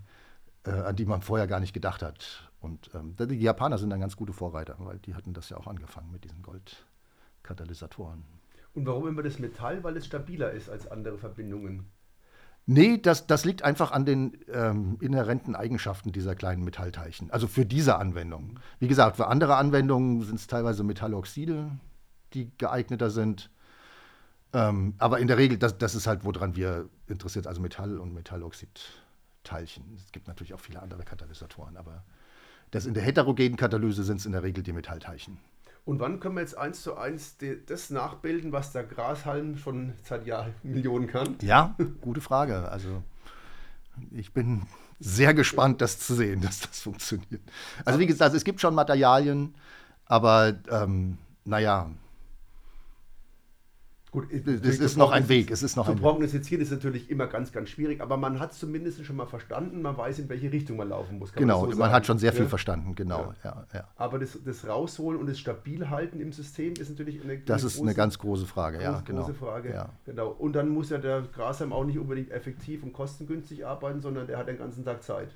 [0.66, 2.50] äh, an die man vorher gar nicht gedacht hat.
[2.60, 5.68] Und ähm, die Japaner sind dann ganz gute Vorreiter, weil die hatten das ja auch
[5.68, 8.24] angefangen mit diesen Goldkatalysatoren.
[8.74, 9.84] Und warum immer das Metall?
[9.84, 11.92] Weil es stabiler ist als andere Verbindungen.
[12.66, 17.30] Nee, das, das liegt einfach an den ähm, inhärenten Eigenschaften dieser kleinen Metallteilchen.
[17.30, 18.60] Also für diese Anwendung.
[18.80, 21.72] Wie gesagt, für andere Anwendungen sind es teilweise Metalloxide,
[22.34, 23.50] die geeigneter sind.
[24.54, 28.14] Ähm, aber in der Regel, das, das ist halt, woran wir interessiert, also Metall- und
[28.14, 29.84] Metalloxidteilchen.
[29.98, 32.06] Es gibt natürlich auch viele andere Katalysatoren, aber
[32.72, 35.38] das in der heterogenen Katalyse sind es in der Regel die Metallteilchen.
[35.86, 37.36] Und wann können wir jetzt eins zu eins
[37.68, 41.36] das nachbilden, was der Grashalm schon seit Jahren Millionen kann?
[41.42, 42.70] Ja, gute Frage.
[42.70, 43.04] Also
[44.12, 44.64] ich bin
[45.00, 47.42] sehr gespannt, das zu sehen, dass das funktioniert.
[47.84, 49.56] Also wie gesagt, es gibt schon Materialien,
[50.06, 51.90] aber ähm, naja,
[54.14, 55.50] Gut, es ist noch ein Weg.
[55.50, 58.52] Es ist noch zu ein prognostizieren ist natürlich immer ganz, ganz schwierig, aber man hat
[58.52, 61.34] es zumindest schon mal verstanden, man weiß, in welche Richtung man laufen muss.
[61.34, 62.48] Genau, so man hat schon sehr viel Ja.
[62.48, 63.34] verstanden, genau.
[63.44, 63.66] Ja.
[63.74, 67.82] Ja, Aber das, das Rausholen und das Stabilhalten im System ist natürlich eine, Das ist
[67.82, 69.22] eine große- ganz große Frage, ja, große, genau.
[69.22, 69.74] große Frage.
[69.74, 69.90] Ja.
[70.06, 70.28] Genau.
[70.30, 74.38] Und dann muss ja der Grasheim auch nicht unbedingt effektiv und kostengünstig arbeiten, sondern der
[74.38, 75.30] hat den ganzen Tag Zeit.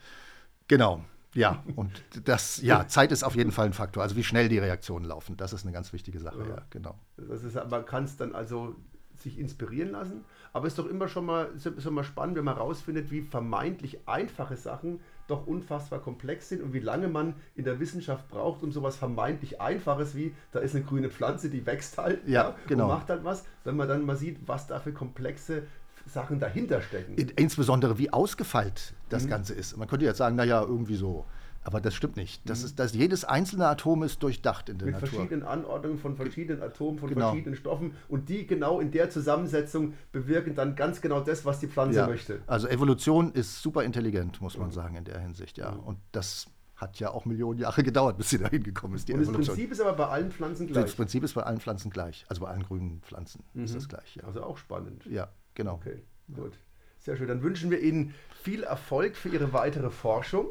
[0.67, 1.01] Genau,
[1.33, 1.63] ja.
[1.75, 4.03] Und das, ja, Zeit ist auf jeden Fall ein Faktor.
[4.03, 6.97] Also wie schnell die Reaktionen laufen, das ist eine ganz wichtige Sache, ja, genau.
[7.17, 8.75] Das ist, man kann es dann also
[9.15, 10.23] sich inspirieren lassen,
[10.53, 13.21] aber es ist doch immer schon mal, ist doch mal spannend, wenn man herausfindet, wie
[13.21, 18.63] vermeintlich einfache Sachen doch unfassbar komplex sind und wie lange man in der Wissenschaft braucht,
[18.63, 22.83] um sowas vermeintlich Einfaches wie, da ist eine grüne Pflanze, die wächst halt Ja, genau.
[22.83, 25.63] und macht halt was, wenn man dann mal sieht, was da für komplexe
[26.07, 27.13] Sachen dahinter stecken.
[27.15, 29.29] In- Insbesondere wie ausgefeilt das Mhm.
[29.29, 29.77] Ganze ist.
[29.77, 31.25] Man könnte jetzt sagen, naja, irgendwie so.
[31.63, 32.49] Aber das stimmt nicht.
[32.49, 34.93] Das ist, das, jedes einzelne Atom ist durchdacht in der Mhm.
[34.93, 35.19] mit Natur.
[35.19, 37.27] verschiedenen Anordnungen von verschiedenen Atomen, von Genau.
[37.29, 41.67] verschiedenen Stoffen und die genau in der Zusammensetzung bewirken dann ganz genau das, was die
[41.67, 42.07] Pflanze Ja.
[42.07, 42.39] möchte.
[42.47, 45.71] Also Evolution ist super intelligent, muss man sagen, in der Hinsicht, ja.
[45.71, 46.47] Und das
[46.77, 49.55] hat ja auch Millionen Jahre gedauert, bis sie dahin gekommen ist, die Und das Evolution.
[49.55, 50.85] Prinzip ist aber bei allen Pflanzen gleich.
[50.85, 52.23] Das Prinzip ist bei allen Pflanzen gleich.
[52.29, 54.23] Also bei allen grünen Pflanzen ist das gleich, ja.
[54.23, 55.05] Also auch spannend.
[55.07, 55.27] Ja,
[55.57, 55.73] genau.
[55.73, 56.01] Okay,
[56.33, 56.53] gut.
[56.99, 57.27] Sehr schön.
[57.27, 60.47] Dann wünschen wir Ihnen viel Erfolg für Ihre weitere Forschung.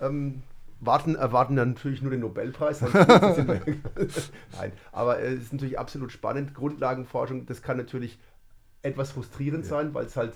[0.00, 0.42] Ähm,
[0.80, 2.80] warten, erwarten dann natürlich nur den Nobelpreis.
[4.52, 6.54] Nein, aber äh, es ist natürlich absolut spannend.
[6.54, 8.18] Grundlagenforschung, das kann natürlich
[8.82, 10.34] etwas frustrierend sein, weil es halt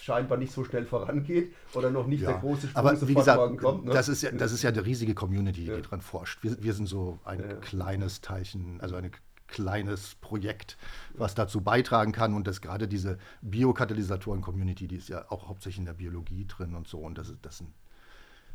[0.00, 2.36] scheinbar nicht so schnell vorangeht oder noch nicht der Ja.
[2.38, 3.84] große Sprung Aber wie gesagt, morgen kommt.
[3.86, 3.92] Ne?
[3.92, 5.74] das, ist ja, das ist ja eine riesige Community, Ja.
[5.76, 6.42] die dran forscht.
[6.44, 7.54] Wir, wir sind so ein Ja.
[7.56, 9.10] kleines Teilchen, also ein
[9.48, 10.76] kleines Projekt,
[11.14, 12.34] was dazu beitragen kann.
[12.34, 16.88] Und das gerade diese Biokatalysatoren-Community, die ist ja auch hauptsächlich in der Biologie drin und
[16.88, 16.98] so.
[16.98, 17.70] Und das, das sind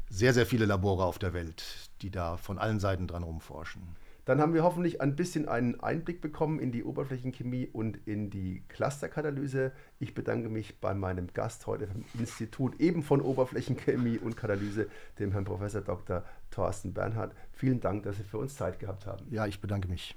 [0.10, 1.64] sehr, sehr viele Labore auf der Welt,
[2.02, 3.82] die da von allen Seiten dran rumforschen.
[4.26, 8.64] Dann haben wir hoffentlich ein bisschen einen Einblick bekommen in die Oberflächenchemie und in die
[8.68, 9.72] Clusterkatalyse.
[10.00, 14.88] Ich bedanke mich bei meinem Gast heute vom Institut eben von Oberflächenchemie und Katalyse,
[15.18, 16.24] dem Herrn Professor Dr.
[16.52, 17.34] Thorsten Bernhard.
[17.52, 19.26] Vielen Dank, dass Sie für uns Zeit gehabt haben.
[19.32, 20.16] Ja, ich bedanke mich.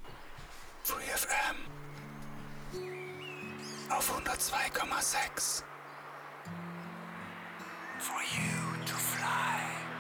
[0.85, 1.57] FreeFM
[3.89, 5.63] auf 102,6
[7.99, 9.94] For you to fly.